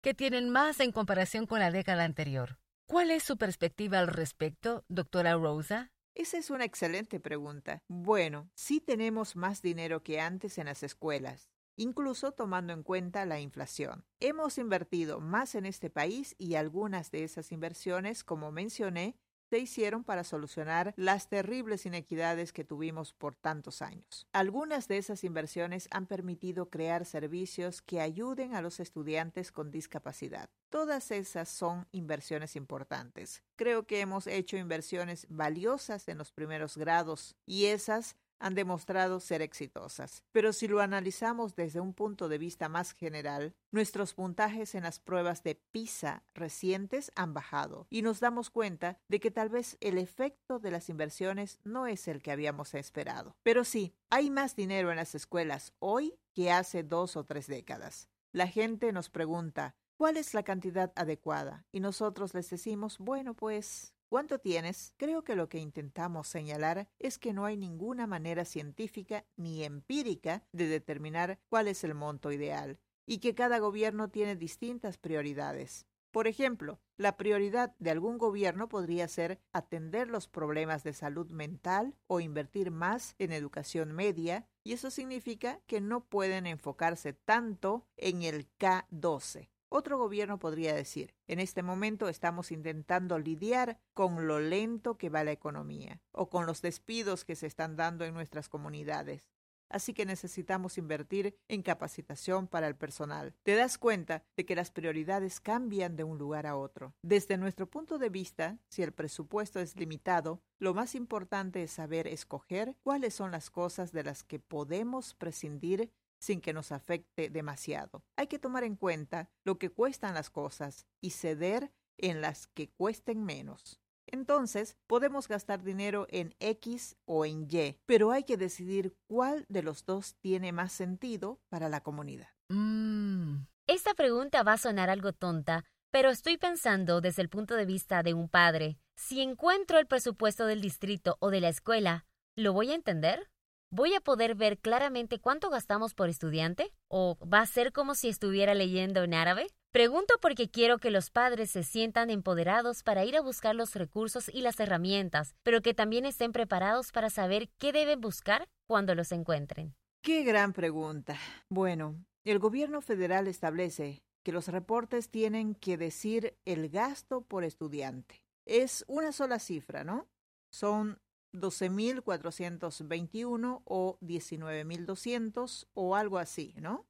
que 0.00 0.14
tienen 0.14 0.48
más 0.48 0.78
en 0.78 0.92
comparación 0.92 1.46
con 1.46 1.58
la 1.58 1.72
década 1.72 2.04
anterior. 2.04 2.58
¿Cuál 2.86 3.10
es 3.10 3.24
su 3.24 3.36
perspectiva 3.36 3.98
al 3.98 4.06
respecto, 4.06 4.84
doctora 4.88 5.34
Rosa? 5.34 5.90
Esa 6.14 6.38
es 6.38 6.50
una 6.50 6.64
excelente 6.64 7.18
pregunta. 7.18 7.82
Bueno, 7.88 8.48
sí 8.54 8.80
tenemos 8.80 9.34
más 9.34 9.60
dinero 9.60 10.04
que 10.04 10.20
antes 10.20 10.58
en 10.58 10.66
las 10.66 10.84
escuelas, 10.84 11.50
incluso 11.78 12.32
tomando 12.32 12.74
en 12.74 12.82
cuenta 12.82 13.24
la 13.24 13.40
inflación. 13.40 14.04
Hemos 14.20 14.58
invertido 14.58 15.20
más 15.20 15.54
en 15.54 15.64
este 15.64 15.88
país 15.88 16.34
y 16.36 16.56
algunas 16.56 17.10
de 17.10 17.24
esas 17.24 17.52
inversiones, 17.52 18.24
como 18.24 18.52
mencioné, 18.52 19.16
se 19.48 19.58
hicieron 19.58 20.04
para 20.04 20.24
solucionar 20.24 20.92
las 20.96 21.28
terribles 21.28 21.86
inequidades 21.86 22.52
que 22.52 22.64
tuvimos 22.64 23.14
por 23.14 23.34
tantos 23.34 23.80
años. 23.80 24.26
Algunas 24.32 24.88
de 24.88 24.98
esas 24.98 25.24
inversiones 25.24 25.88
han 25.90 26.06
permitido 26.06 26.68
crear 26.68 27.06
servicios 27.06 27.80
que 27.80 28.00
ayuden 28.00 28.54
a 28.54 28.60
los 28.60 28.78
estudiantes 28.78 29.50
con 29.50 29.70
discapacidad. 29.70 30.50
Todas 30.68 31.10
esas 31.10 31.48
son 31.48 31.86
inversiones 31.92 32.56
importantes. 32.56 33.42
Creo 33.56 33.86
que 33.86 34.00
hemos 34.00 34.26
hecho 34.26 34.58
inversiones 34.58 35.26
valiosas 35.30 36.08
en 36.08 36.18
los 36.18 36.30
primeros 36.30 36.76
grados 36.76 37.34
y 37.46 37.66
esas 37.66 38.16
han 38.40 38.54
demostrado 38.54 39.20
ser 39.20 39.42
exitosas. 39.42 40.22
Pero 40.32 40.52
si 40.52 40.68
lo 40.68 40.80
analizamos 40.80 41.56
desde 41.56 41.80
un 41.80 41.94
punto 41.94 42.28
de 42.28 42.38
vista 42.38 42.68
más 42.68 42.92
general, 42.92 43.54
nuestros 43.70 44.14
puntajes 44.14 44.74
en 44.74 44.84
las 44.84 45.00
pruebas 45.00 45.42
de 45.42 45.54
PISA 45.54 46.22
recientes 46.34 47.12
han 47.14 47.34
bajado 47.34 47.86
y 47.90 48.02
nos 48.02 48.20
damos 48.20 48.50
cuenta 48.50 48.98
de 49.08 49.20
que 49.20 49.30
tal 49.30 49.48
vez 49.48 49.76
el 49.80 49.98
efecto 49.98 50.58
de 50.58 50.70
las 50.70 50.88
inversiones 50.88 51.58
no 51.64 51.86
es 51.86 52.08
el 52.08 52.22
que 52.22 52.32
habíamos 52.32 52.74
esperado. 52.74 53.36
Pero 53.42 53.64
sí, 53.64 53.94
hay 54.10 54.30
más 54.30 54.56
dinero 54.56 54.90
en 54.90 54.96
las 54.96 55.14
escuelas 55.14 55.72
hoy 55.78 56.18
que 56.32 56.50
hace 56.50 56.82
dos 56.82 57.16
o 57.16 57.24
tres 57.24 57.46
décadas. 57.46 58.08
La 58.32 58.46
gente 58.46 58.92
nos 58.92 59.10
pregunta, 59.10 59.74
¿cuál 59.96 60.16
es 60.16 60.34
la 60.34 60.42
cantidad 60.42 60.92
adecuada? 60.96 61.64
Y 61.72 61.80
nosotros 61.80 62.34
les 62.34 62.50
decimos, 62.50 62.98
bueno, 62.98 63.34
pues 63.34 63.94
¿Cuánto 64.08 64.38
tienes? 64.38 64.94
Creo 64.96 65.22
que 65.22 65.36
lo 65.36 65.50
que 65.50 65.58
intentamos 65.58 66.28
señalar 66.28 66.88
es 66.98 67.18
que 67.18 67.34
no 67.34 67.44
hay 67.44 67.58
ninguna 67.58 68.06
manera 68.06 68.46
científica 68.46 69.26
ni 69.36 69.64
empírica 69.64 70.42
de 70.52 70.66
determinar 70.66 71.38
cuál 71.50 71.68
es 71.68 71.84
el 71.84 71.94
monto 71.94 72.32
ideal 72.32 72.78
y 73.04 73.18
que 73.18 73.34
cada 73.34 73.58
gobierno 73.58 74.08
tiene 74.08 74.34
distintas 74.34 74.96
prioridades. 74.96 75.86
Por 76.10 76.26
ejemplo, 76.26 76.80
la 76.96 77.18
prioridad 77.18 77.74
de 77.78 77.90
algún 77.90 78.16
gobierno 78.16 78.70
podría 78.70 79.08
ser 79.08 79.42
atender 79.52 80.08
los 80.08 80.26
problemas 80.26 80.84
de 80.84 80.94
salud 80.94 81.28
mental 81.30 81.94
o 82.06 82.20
invertir 82.20 82.70
más 82.70 83.14
en 83.18 83.30
educación 83.30 83.92
media, 83.92 84.48
y 84.64 84.72
eso 84.72 84.90
significa 84.90 85.60
que 85.66 85.82
no 85.82 86.06
pueden 86.06 86.46
enfocarse 86.46 87.12
tanto 87.12 87.86
en 87.98 88.22
el 88.22 88.48
K12. 88.58 89.50
Otro 89.70 89.98
gobierno 89.98 90.38
podría 90.38 90.74
decir, 90.74 91.14
en 91.26 91.40
este 91.40 91.62
momento 91.62 92.08
estamos 92.08 92.52
intentando 92.52 93.18
lidiar 93.18 93.80
con 93.94 94.26
lo 94.26 94.40
lento 94.40 94.96
que 94.96 95.10
va 95.10 95.24
la 95.24 95.32
economía 95.32 96.00
o 96.12 96.30
con 96.30 96.46
los 96.46 96.62
despidos 96.62 97.24
que 97.24 97.36
se 97.36 97.46
están 97.46 97.76
dando 97.76 98.04
en 98.04 98.14
nuestras 98.14 98.48
comunidades 98.48 99.30
así 99.68 99.92
que 99.92 100.06
necesitamos 100.06 100.78
invertir 100.78 101.36
en 101.48 101.62
capacitación 101.62 102.46
para 102.46 102.68
el 102.68 102.76
personal. 102.76 103.34
Te 103.42 103.54
das 103.54 103.78
cuenta 103.78 104.24
de 104.36 104.44
que 104.44 104.56
las 104.56 104.70
prioridades 104.70 105.40
cambian 105.40 105.96
de 105.96 106.04
un 106.04 106.18
lugar 106.18 106.46
a 106.46 106.56
otro. 106.56 106.94
Desde 107.02 107.36
nuestro 107.36 107.68
punto 107.68 107.98
de 107.98 108.08
vista, 108.08 108.58
si 108.68 108.82
el 108.82 108.92
presupuesto 108.92 109.60
es 109.60 109.76
limitado, 109.76 110.42
lo 110.58 110.74
más 110.74 110.94
importante 110.94 111.62
es 111.62 111.72
saber 111.72 112.06
escoger 112.06 112.76
cuáles 112.82 113.14
son 113.14 113.30
las 113.30 113.50
cosas 113.50 113.92
de 113.92 114.04
las 114.04 114.24
que 114.24 114.38
podemos 114.38 115.14
prescindir 115.14 115.92
sin 116.18 116.40
que 116.40 116.52
nos 116.52 116.72
afecte 116.72 117.30
demasiado. 117.30 118.04
Hay 118.16 118.26
que 118.26 118.38
tomar 118.38 118.64
en 118.64 118.76
cuenta 118.76 119.30
lo 119.44 119.58
que 119.58 119.70
cuestan 119.70 120.14
las 120.14 120.30
cosas 120.30 120.86
y 121.00 121.10
ceder 121.10 121.72
en 121.96 122.20
las 122.20 122.46
que 122.48 122.70
cuesten 122.70 123.24
menos. 123.24 123.80
Entonces, 124.10 124.76
podemos 124.86 125.28
gastar 125.28 125.62
dinero 125.62 126.06
en 126.10 126.34
X 126.40 126.96
o 127.04 127.26
en 127.26 127.46
Y, 127.50 127.78
pero 127.84 128.10
hay 128.10 128.24
que 128.24 128.36
decidir 128.36 128.96
cuál 129.06 129.44
de 129.48 129.62
los 129.62 129.84
dos 129.84 130.16
tiene 130.20 130.52
más 130.52 130.72
sentido 130.72 131.40
para 131.48 131.68
la 131.68 131.82
comunidad. 131.82 132.28
Mm. 132.48 133.44
Esta 133.66 133.92
pregunta 133.94 134.42
va 134.42 134.54
a 134.54 134.58
sonar 134.58 134.88
algo 134.88 135.12
tonta, 135.12 135.64
pero 135.90 136.08
estoy 136.10 136.38
pensando 136.38 137.02
desde 137.02 137.22
el 137.22 137.28
punto 137.28 137.54
de 137.54 137.66
vista 137.66 138.02
de 138.02 138.14
un 138.14 138.28
padre. 138.28 138.78
Si 138.96 139.20
encuentro 139.20 139.78
el 139.78 139.86
presupuesto 139.86 140.46
del 140.46 140.62
distrito 140.62 141.16
o 141.20 141.30
de 141.30 141.40
la 141.40 141.48
escuela, 141.48 142.06
¿lo 142.34 142.52
voy 142.52 142.70
a 142.70 142.74
entender? 142.74 143.30
¿Voy 143.70 143.94
a 143.94 144.00
poder 144.00 144.34
ver 144.34 144.58
claramente 144.58 145.18
cuánto 145.18 145.50
gastamos 145.50 145.92
por 145.92 146.08
estudiante? 146.08 146.72
¿O 146.88 147.18
va 147.22 147.40
a 147.40 147.46
ser 147.46 147.70
como 147.70 147.94
si 147.94 148.08
estuviera 148.08 148.54
leyendo 148.54 149.02
en 149.02 149.12
árabe? 149.12 149.48
Pregunto 149.72 150.14
porque 150.22 150.48
quiero 150.48 150.78
que 150.78 150.90
los 150.90 151.10
padres 151.10 151.50
se 151.50 151.62
sientan 151.62 152.08
empoderados 152.08 152.82
para 152.82 153.04
ir 153.04 153.14
a 153.14 153.20
buscar 153.20 153.54
los 153.54 153.74
recursos 153.74 154.30
y 154.30 154.40
las 154.40 154.58
herramientas, 154.58 155.34
pero 155.42 155.60
que 155.60 155.74
también 155.74 156.06
estén 156.06 156.32
preparados 156.32 156.92
para 156.92 157.10
saber 157.10 157.50
qué 157.58 157.72
deben 157.72 158.00
buscar 158.00 158.48
cuando 158.66 158.94
los 158.94 159.12
encuentren. 159.12 159.74
Qué 160.02 160.22
gran 160.22 160.54
pregunta. 160.54 161.18
Bueno, 161.50 162.02
el 162.24 162.38
gobierno 162.38 162.80
federal 162.80 163.28
establece 163.28 164.00
que 164.24 164.32
los 164.32 164.48
reportes 164.48 165.10
tienen 165.10 165.54
que 165.54 165.76
decir 165.76 166.38
el 166.46 166.70
gasto 166.70 167.20
por 167.20 167.44
estudiante. 167.44 168.22
Es 168.46 168.86
una 168.88 169.12
sola 169.12 169.38
cifra, 169.38 169.84
¿no? 169.84 170.08
Son 170.50 170.98
12.421 171.32 173.62
o 173.64 173.98
19.200 174.00 175.66
o 175.74 175.96
algo 175.96 176.18
así, 176.18 176.54
¿no? 176.58 176.86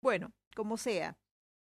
Bueno, 0.00 0.32
como 0.54 0.76
sea, 0.76 1.18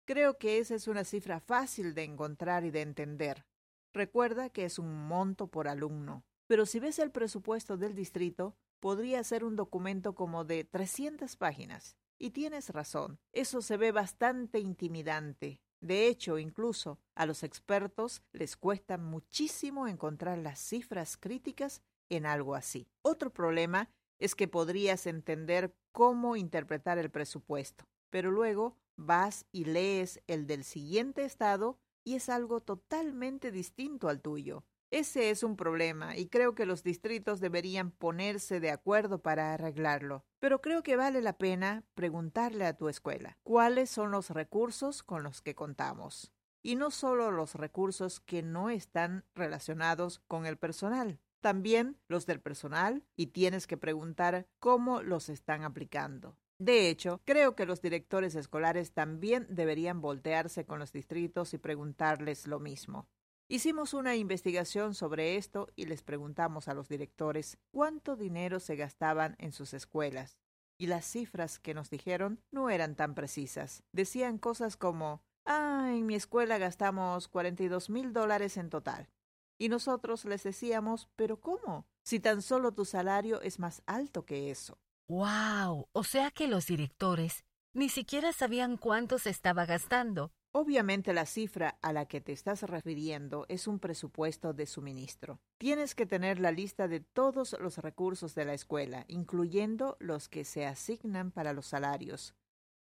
Creo 0.07 0.37
que 0.37 0.59
esa 0.59 0.75
es 0.75 0.87
una 0.87 1.03
cifra 1.03 1.41
fácil 1.41 1.93
de 1.93 2.05
encontrar 2.05 2.63
y 2.63 2.71
de 2.71 2.81
entender. 2.81 3.45
Recuerda 3.93 4.49
que 4.49 4.63
es 4.63 4.79
un 4.79 5.05
monto 5.05 5.47
por 5.47 5.67
alumno. 5.67 6.23
Pero 6.47 6.65
si 6.65 6.79
ves 6.79 6.97
el 6.99 7.11
presupuesto 7.11 7.75
del 7.75 7.93
distrito, 7.93 8.55
podría 8.79 9.21
ser 9.25 9.43
un 9.43 9.57
documento 9.57 10.15
como 10.15 10.45
de 10.45 10.63
300 10.63 11.35
páginas. 11.35 11.97
Y 12.17 12.29
tienes 12.29 12.69
razón, 12.69 13.19
eso 13.33 13.61
se 13.61 13.75
ve 13.75 13.91
bastante 13.91 14.59
intimidante. 14.59 15.59
De 15.79 16.07
hecho, 16.07 16.39
incluso 16.39 16.99
a 17.15 17.25
los 17.25 17.43
expertos 17.43 18.23
les 18.33 18.57
cuesta 18.57 18.97
muchísimo 18.97 19.87
encontrar 19.87 20.37
las 20.37 20.59
cifras 20.59 21.17
críticas 21.17 21.81
en 22.09 22.25
algo 22.25 22.55
así. 22.55 22.87
Otro 23.03 23.31
problema 23.31 23.89
es 24.19 24.35
que 24.35 24.47
podrías 24.47 25.05
entender 25.05 25.75
cómo 25.91 26.35
interpretar 26.35 26.97
el 26.97 27.11
presupuesto, 27.11 27.85
pero 28.09 28.31
luego 28.31 28.75
vas 28.95 29.45
y 29.51 29.65
lees 29.65 30.21
el 30.27 30.47
del 30.47 30.63
siguiente 30.63 31.23
estado 31.23 31.77
y 32.03 32.15
es 32.15 32.29
algo 32.29 32.61
totalmente 32.61 33.51
distinto 33.51 34.09
al 34.09 34.21
tuyo. 34.21 34.63
Ese 34.89 35.29
es 35.31 35.43
un 35.43 35.57
problema 35.57 36.15
y 36.15 36.27
creo 36.27 36.55
que 36.55 36.65
los 36.65 36.81
distritos 36.81 37.41
deberían 37.41 37.91
ponerse 37.91 38.61
de 38.61 38.71
acuerdo 38.71 39.21
para 39.21 39.53
arreglarlo. 39.53 40.23
Pero 40.39 40.61
creo 40.61 40.81
que 40.81 40.95
vale 40.95 41.21
la 41.21 41.37
pena 41.37 41.83
preguntarle 41.93 42.65
a 42.65 42.77
tu 42.77 42.87
escuela 42.87 43.37
cuáles 43.43 43.89
son 43.89 44.11
los 44.11 44.29
recursos 44.29 45.03
con 45.03 45.23
los 45.23 45.41
que 45.41 45.55
contamos. 45.55 46.31
Y 46.63 46.75
no 46.75 46.89
solo 46.89 47.31
los 47.31 47.55
recursos 47.55 48.21
que 48.21 48.43
no 48.43 48.69
están 48.69 49.25
relacionados 49.35 50.19
con 50.27 50.45
el 50.45 50.57
personal, 50.57 51.19
también 51.41 51.97
los 52.07 52.25
del 52.25 52.39
personal 52.39 53.03
y 53.15 53.27
tienes 53.27 53.67
que 53.67 53.77
preguntar 53.77 54.47
cómo 54.59 55.01
los 55.01 55.27
están 55.27 55.63
aplicando. 55.63 56.37
De 56.59 56.89
hecho, 56.89 57.21
creo 57.25 57.55
que 57.55 57.65
los 57.65 57.81
directores 57.81 58.35
escolares 58.35 58.91
también 58.91 59.45
deberían 59.49 60.01
voltearse 60.01 60.65
con 60.65 60.79
los 60.79 60.91
distritos 60.91 61.53
y 61.53 61.57
preguntarles 61.57 62.47
lo 62.47 62.59
mismo. 62.59 63.07
Hicimos 63.49 63.93
una 63.93 64.17
investigación 64.17 64.93
sobre 64.93 65.37
esto 65.37 65.69
y 65.77 65.85
les 65.85 66.03
preguntamos 66.03 66.67
a 66.67 66.73
los 66.73 66.89
directores 66.89 67.57
cuánto 67.71 68.17
dinero 68.17 68.59
se 68.59 68.75
gastaban 68.75 69.37
en 69.39 69.53
sus 69.53 69.73
escuelas. 69.73 70.37
Y 70.77 70.87
las 70.87 71.05
cifras 71.05 71.57
que 71.57 71.73
nos 71.73 71.89
dijeron 71.89 72.41
no 72.51 72.69
eran 72.69 72.95
tan 72.95 73.15
precisas. 73.15 73.83
Decían 73.93 74.37
cosas 74.37 74.75
como, 74.75 75.23
ah, 75.45 75.91
en 75.93 76.05
mi 76.05 76.15
escuela 76.15 76.57
gastamos 76.57 77.29
42 77.29 77.89
mil 77.89 78.11
dólares 78.11 78.57
en 78.57 78.69
total. 78.69 79.09
Y 79.57 79.69
nosotros 79.69 80.25
les 80.25 80.43
decíamos, 80.43 81.07
pero 81.15 81.39
¿cómo? 81.39 81.87
Si 82.03 82.19
tan 82.19 82.41
solo 82.41 82.73
tu 82.73 82.83
salario 82.83 83.41
es 83.41 83.59
más 83.59 83.81
alto 83.85 84.25
que 84.25 84.51
eso. 84.51 84.77
¡Wow! 85.07 85.87
O 85.93 86.03
sea 86.03 86.31
que 86.31 86.49
los 86.49 86.67
directores 86.67 87.45
ni 87.73 87.87
siquiera 87.87 88.33
sabían 88.33 88.75
cuánto 88.75 89.19
se 89.19 89.29
estaba 89.29 89.65
gastando. 89.65 90.33
Obviamente 90.53 91.13
la 91.13 91.25
cifra 91.25 91.77
a 91.81 91.93
la 91.93 92.05
que 92.05 92.21
te 92.21 92.31
estás 92.31 92.63
refiriendo 92.63 93.45
es 93.47 93.67
un 93.67 93.79
presupuesto 93.79 94.53
de 94.53 94.65
suministro. 94.65 95.39
Tienes 95.57 95.93
que 95.93 96.05
tener 96.05 96.39
la 96.39 96.51
lista 96.51 96.87
de 96.87 96.99
todos 96.99 97.55
los 97.59 97.77
recursos 97.77 98.33
de 98.33 98.45
la 98.45 98.53
escuela, 98.53 99.05
incluyendo 99.07 99.97
los 99.99 100.29
que 100.29 100.45
se 100.45 100.65
asignan 100.65 101.31
para 101.31 101.53
los 101.53 101.67
salarios. 101.67 102.33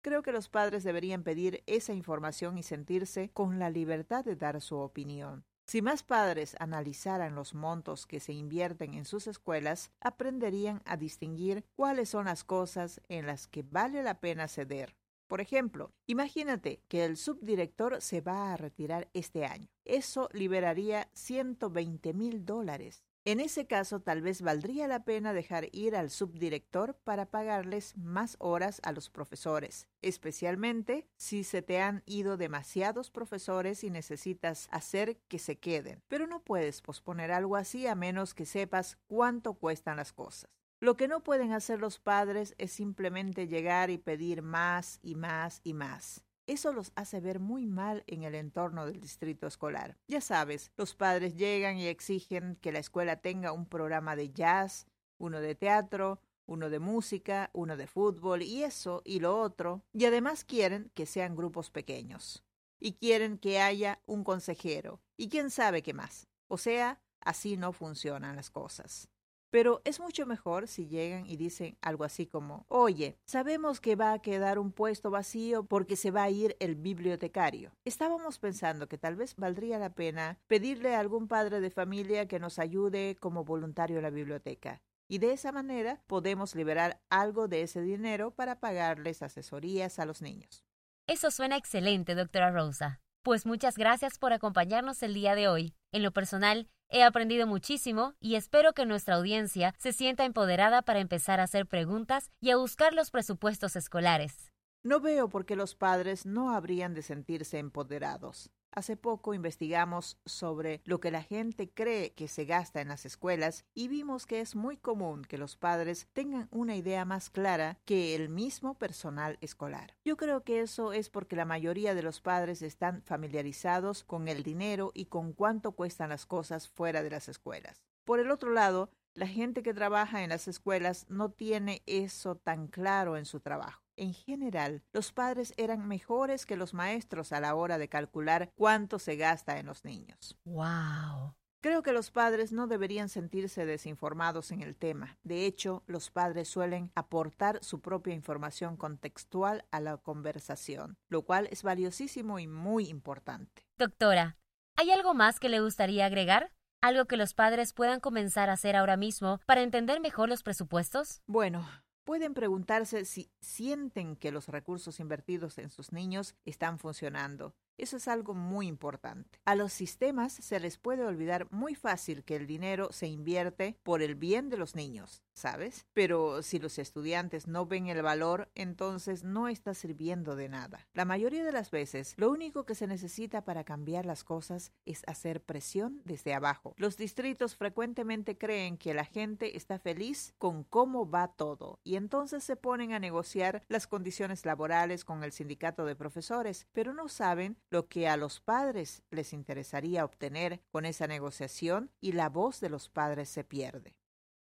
Creo 0.01 0.23
que 0.23 0.31
los 0.31 0.49
padres 0.49 0.83
deberían 0.83 1.23
pedir 1.23 1.63
esa 1.67 1.93
información 1.93 2.57
y 2.57 2.63
sentirse 2.63 3.29
con 3.29 3.59
la 3.59 3.69
libertad 3.69 4.25
de 4.25 4.35
dar 4.35 4.59
su 4.59 4.77
opinión. 4.77 5.45
Si 5.67 5.81
más 5.81 6.03
padres 6.03 6.55
analizaran 6.59 7.35
los 7.35 7.53
montos 7.53 8.05
que 8.05 8.19
se 8.19 8.33
invierten 8.33 8.95
en 8.95 9.05
sus 9.05 9.27
escuelas, 9.27 9.91
aprenderían 10.01 10.81
a 10.85 10.97
distinguir 10.97 11.63
cuáles 11.75 12.09
son 12.09 12.25
las 12.25 12.43
cosas 12.43 12.99
en 13.07 13.27
las 13.27 13.47
que 13.47 13.63
vale 13.63 14.03
la 14.03 14.19
pena 14.19 14.47
ceder. 14.47 14.95
Por 15.31 15.39
ejemplo, 15.39 15.93
imagínate 16.07 16.81
que 16.89 17.05
el 17.05 17.15
subdirector 17.15 18.01
se 18.01 18.19
va 18.19 18.51
a 18.51 18.57
retirar 18.57 19.09
este 19.13 19.45
año. 19.45 19.69
Eso 19.85 20.27
liberaría 20.33 21.09
120 21.13 22.13
mil 22.13 22.45
dólares. 22.45 23.05
En 23.23 23.39
ese 23.39 23.65
caso, 23.65 24.01
tal 24.01 24.21
vez 24.21 24.41
valdría 24.41 24.89
la 24.89 25.05
pena 25.05 25.31
dejar 25.31 25.69
ir 25.71 25.95
al 25.95 26.09
subdirector 26.09 26.99
para 27.05 27.27
pagarles 27.27 27.95
más 27.95 28.35
horas 28.39 28.81
a 28.83 28.91
los 28.91 29.09
profesores, 29.09 29.87
especialmente 30.01 31.07
si 31.15 31.45
se 31.45 31.61
te 31.61 31.79
han 31.79 32.03
ido 32.05 32.35
demasiados 32.35 33.09
profesores 33.09 33.85
y 33.85 33.89
necesitas 33.89 34.67
hacer 34.69 35.15
que 35.29 35.39
se 35.39 35.57
queden. 35.59 36.03
Pero 36.09 36.27
no 36.27 36.43
puedes 36.43 36.81
posponer 36.81 37.31
algo 37.31 37.55
así 37.55 37.87
a 37.87 37.95
menos 37.95 38.33
que 38.33 38.45
sepas 38.45 38.97
cuánto 39.07 39.53
cuestan 39.53 39.95
las 39.95 40.11
cosas. 40.11 40.60
Lo 40.81 40.97
que 40.97 41.07
no 41.07 41.23
pueden 41.23 41.51
hacer 41.51 41.79
los 41.79 41.99
padres 41.99 42.55
es 42.57 42.71
simplemente 42.71 43.47
llegar 43.47 43.91
y 43.91 43.99
pedir 43.99 44.41
más 44.41 44.97
y 45.03 45.13
más 45.13 45.61
y 45.63 45.75
más. 45.75 46.23
Eso 46.47 46.73
los 46.73 46.91
hace 46.95 47.19
ver 47.19 47.39
muy 47.39 47.67
mal 47.67 48.03
en 48.07 48.23
el 48.23 48.33
entorno 48.33 48.87
del 48.87 48.99
distrito 48.99 49.45
escolar. 49.45 49.95
Ya 50.07 50.21
sabes, 50.21 50.71
los 50.77 50.95
padres 50.95 51.35
llegan 51.35 51.77
y 51.77 51.85
exigen 51.85 52.57
que 52.61 52.71
la 52.71 52.79
escuela 52.79 53.17
tenga 53.17 53.51
un 53.51 53.67
programa 53.67 54.15
de 54.15 54.31
jazz, 54.31 54.87
uno 55.19 55.39
de 55.39 55.53
teatro, 55.53 56.19
uno 56.47 56.71
de 56.71 56.79
música, 56.79 57.51
uno 57.53 57.77
de 57.77 57.85
fútbol 57.85 58.41
y 58.41 58.63
eso 58.63 59.03
y 59.05 59.19
lo 59.19 59.39
otro, 59.39 59.83
y 59.93 60.05
además 60.05 60.43
quieren 60.43 60.89
que 60.95 61.05
sean 61.05 61.35
grupos 61.35 61.69
pequeños. 61.69 62.43
Y 62.79 62.93
quieren 62.93 63.37
que 63.37 63.61
haya 63.61 64.01
un 64.07 64.23
consejero, 64.23 64.99
y 65.15 65.29
quién 65.29 65.51
sabe 65.51 65.83
qué 65.83 65.93
más. 65.93 66.27
O 66.47 66.57
sea, 66.57 66.99
así 67.19 67.55
no 67.55 67.71
funcionan 67.71 68.35
las 68.35 68.49
cosas. 68.49 69.11
Pero 69.51 69.81
es 69.83 69.99
mucho 69.99 70.25
mejor 70.25 70.69
si 70.69 70.87
llegan 70.87 71.25
y 71.27 71.35
dicen 71.35 71.77
algo 71.81 72.05
así 72.05 72.25
como, 72.25 72.65
oye, 72.69 73.17
sabemos 73.25 73.81
que 73.81 73.97
va 73.97 74.13
a 74.13 74.19
quedar 74.19 74.57
un 74.57 74.71
puesto 74.71 75.11
vacío 75.11 75.65
porque 75.65 75.97
se 75.97 76.09
va 76.09 76.23
a 76.23 76.29
ir 76.29 76.55
el 76.61 76.75
bibliotecario. 76.75 77.73
Estábamos 77.83 78.39
pensando 78.39 78.87
que 78.87 78.97
tal 78.97 79.17
vez 79.17 79.35
valdría 79.35 79.77
la 79.77 79.93
pena 79.93 80.39
pedirle 80.47 80.95
a 80.95 81.01
algún 81.01 81.27
padre 81.27 81.59
de 81.59 81.69
familia 81.69 82.29
que 82.29 82.39
nos 82.39 82.59
ayude 82.59 83.17
como 83.19 83.43
voluntario 83.43 83.97
en 83.97 84.03
la 84.03 84.09
biblioteca. 84.09 84.81
Y 85.09 85.17
de 85.17 85.33
esa 85.33 85.51
manera 85.51 86.01
podemos 86.07 86.55
liberar 86.55 87.01
algo 87.09 87.49
de 87.49 87.63
ese 87.63 87.81
dinero 87.81 88.31
para 88.31 88.61
pagarles 88.61 89.21
asesorías 89.21 89.99
a 89.99 90.05
los 90.05 90.21
niños. 90.21 90.63
Eso 91.07 91.29
suena 91.29 91.57
excelente, 91.57 92.15
doctora 92.15 92.51
Rosa. 92.51 93.01
Pues 93.21 93.45
muchas 93.45 93.75
gracias 93.75 94.17
por 94.17 94.31
acompañarnos 94.31 95.03
el 95.03 95.13
día 95.13 95.35
de 95.35 95.49
hoy. 95.49 95.75
En 95.93 96.03
lo 96.03 96.11
personal, 96.11 96.69
he 96.87 97.03
aprendido 97.03 97.47
muchísimo 97.47 98.13
y 98.21 98.35
espero 98.35 98.71
que 98.71 98.85
nuestra 98.85 99.15
audiencia 99.15 99.75
se 99.77 99.91
sienta 99.91 100.23
empoderada 100.23 100.81
para 100.83 100.99
empezar 100.99 101.41
a 101.41 101.43
hacer 101.43 101.67
preguntas 101.67 102.31
y 102.39 102.51
a 102.51 102.55
buscar 102.55 102.93
los 102.93 103.11
presupuestos 103.11 103.75
escolares. 103.75 104.51
No 104.83 105.01
veo 105.01 105.27
por 105.27 105.45
qué 105.45 105.57
los 105.57 105.75
padres 105.75 106.25
no 106.25 106.55
habrían 106.55 106.93
de 106.93 107.01
sentirse 107.01 107.59
empoderados. 107.59 108.51
Hace 108.73 108.95
poco 108.95 109.33
investigamos 109.33 110.17
sobre 110.25 110.81
lo 110.85 111.01
que 111.01 111.11
la 111.11 111.21
gente 111.21 111.69
cree 111.69 112.13
que 112.13 112.29
se 112.29 112.45
gasta 112.45 112.79
en 112.79 112.87
las 112.87 113.05
escuelas 113.05 113.65
y 113.73 113.89
vimos 113.89 114.25
que 114.25 114.39
es 114.39 114.55
muy 114.55 114.77
común 114.77 115.23
que 115.23 115.37
los 115.37 115.57
padres 115.57 116.07
tengan 116.13 116.47
una 116.51 116.77
idea 116.77 117.03
más 117.03 117.29
clara 117.29 117.79
que 117.83 118.15
el 118.15 118.29
mismo 118.29 118.75
personal 118.75 119.37
escolar. 119.41 119.97
Yo 120.05 120.15
creo 120.15 120.45
que 120.45 120.61
eso 120.61 120.93
es 120.93 121.09
porque 121.09 121.35
la 121.35 121.43
mayoría 121.43 121.93
de 121.93 122.03
los 122.03 122.21
padres 122.21 122.61
están 122.61 123.01
familiarizados 123.01 124.05
con 124.05 124.29
el 124.29 124.41
dinero 124.41 124.91
y 124.93 125.07
con 125.07 125.33
cuánto 125.33 125.73
cuestan 125.73 126.07
las 126.07 126.25
cosas 126.25 126.69
fuera 126.69 127.03
de 127.03 127.09
las 127.09 127.27
escuelas. 127.27 127.83
Por 128.05 128.21
el 128.21 128.31
otro 128.31 128.51
lado, 128.51 128.89
la 129.13 129.27
gente 129.27 129.63
que 129.63 129.73
trabaja 129.73 130.23
en 130.23 130.29
las 130.29 130.47
escuelas 130.47 131.05
no 131.09 131.29
tiene 131.29 131.83
eso 131.87 132.35
tan 132.37 132.67
claro 132.67 133.17
en 133.17 133.25
su 133.25 133.41
trabajo. 133.41 133.83
En 133.97 134.13
general, 134.13 134.83
los 134.93 135.11
padres 135.11 135.53
eran 135.57 135.87
mejores 135.87 136.45
que 136.45 136.55
los 136.55 136.73
maestros 136.73 137.31
a 137.31 137.39
la 137.39 137.55
hora 137.55 137.77
de 137.77 137.89
calcular 137.89 138.51
cuánto 138.55 138.99
se 138.99 139.15
gasta 139.15 139.59
en 139.59 139.65
los 139.65 139.85
niños. 139.85 140.37
¡Wow! 140.45 141.35
Creo 141.61 141.83
que 141.83 141.93
los 141.93 142.09
padres 142.09 142.51
no 142.51 142.65
deberían 142.65 143.07
sentirse 143.07 143.67
desinformados 143.67 144.51
en 144.51 144.61
el 144.61 144.75
tema. 144.75 145.19
De 145.21 145.45
hecho, 145.45 145.83
los 145.85 146.09
padres 146.09 146.47
suelen 146.47 146.91
aportar 146.95 147.63
su 147.63 147.81
propia 147.81 148.15
información 148.15 148.77
contextual 148.77 149.63
a 149.69 149.79
la 149.79 149.97
conversación, 149.97 150.97
lo 151.07 151.21
cual 151.21 151.47
es 151.51 151.61
valiosísimo 151.61 152.39
y 152.39 152.47
muy 152.47 152.87
importante. 152.87 153.63
Doctora, 153.77 154.37
¿hay 154.75 154.89
algo 154.89 155.13
más 155.13 155.39
que 155.39 155.49
le 155.49 155.59
gustaría 155.59 156.07
agregar? 156.07 156.51
¿Algo 156.81 157.05
que 157.05 157.15
los 157.15 157.35
padres 157.35 157.73
puedan 157.73 157.99
comenzar 157.99 158.49
a 158.49 158.53
hacer 158.53 158.75
ahora 158.75 158.97
mismo 158.97 159.39
para 159.45 159.61
entender 159.61 160.01
mejor 160.01 160.29
los 160.29 160.41
presupuestos? 160.41 161.21
Bueno, 161.27 161.63
Pueden 162.03 162.33
preguntarse 162.33 163.05
si 163.05 163.31
sienten 163.41 164.15
que 164.15 164.31
los 164.31 164.47
recursos 164.47 164.99
invertidos 164.99 165.59
en 165.59 165.69
sus 165.69 165.91
niños 165.91 166.35
están 166.45 166.79
funcionando. 166.79 167.53
Eso 167.77 167.97
es 167.97 168.07
algo 168.07 168.33
muy 168.33 168.67
importante. 168.67 169.39
A 169.45 169.55
los 169.55 169.73
sistemas 169.73 170.33
se 170.33 170.59
les 170.59 170.77
puede 170.77 171.05
olvidar 171.05 171.47
muy 171.51 171.75
fácil 171.75 172.23
que 172.23 172.35
el 172.35 172.47
dinero 172.47 172.91
se 172.91 173.07
invierte 173.07 173.77
por 173.83 174.01
el 174.01 174.15
bien 174.15 174.49
de 174.49 174.57
los 174.57 174.75
niños, 174.75 175.23
¿sabes? 175.33 175.85
Pero 175.93 176.43
si 176.43 176.59
los 176.59 176.77
estudiantes 176.77 177.47
no 177.47 177.65
ven 177.65 177.87
el 177.87 178.01
valor, 178.01 178.49
entonces 178.55 179.23
no 179.23 179.47
está 179.47 179.73
sirviendo 179.73 180.35
de 180.35 180.49
nada. 180.49 180.87
La 180.93 181.05
mayoría 181.05 181.43
de 181.43 181.51
las 181.51 181.71
veces, 181.71 182.13
lo 182.17 182.29
único 182.29 182.65
que 182.65 182.75
se 182.75 182.87
necesita 182.87 183.43
para 183.43 183.63
cambiar 183.63 184.05
las 184.05 184.23
cosas 184.23 184.71
es 184.85 185.03
hacer 185.07 185.41
presión 185.41 186.01
desde 186.05 186.33
abajo. 186.33 186.75
Los 186.77 186.97
distritos 186.97 187.55
frecuentemente 187.55 188.37
creen 188.37 188.77
que 188.77 188.93
la 188.93 189.05
gente 189.05 189.57
está 189.57 189.79
feliz 189.79 190.33
con 190.37 190.63
cómo 190.63 191.09
va 191.09 191.29
todo 191.29 191.79
y 191.83 191.95
entonces 191.95 192.43
se 192.43 192.55
ponen 192.55 192.93
a 192.93 192.99
negociar 192.99 193.63
las 193.67 193.87
condiciones 193.87 194.45
laborales 194.45 195.05
con 195.05 195.23
el 195.23 195.31
sindicato 195.31 195.85
de 195.85 195.95
profesores, 195.95 196.67
pero 196.71 196.93
no 196.93 197.07
saben 197.07 197.57
lo 197.71 197.87
que 197.87 198.07
a 198.07 198.17
los 198.17 198.39
padres 198.39 199.01
les 199.09 199.33
interesaría 199.33 200.05
obtener 200.05 200.61
con 200.71 200.85
esa 200.85 201.07
negociación 201.07 201.89
y 201.99 202.11
la 202.11 202.29
voz 202.29 202.59
de 202.59 202.69
los 202.69 202.89
padres 202.89 203.29
se 203.29 203.43
pierde. 203.43 203.95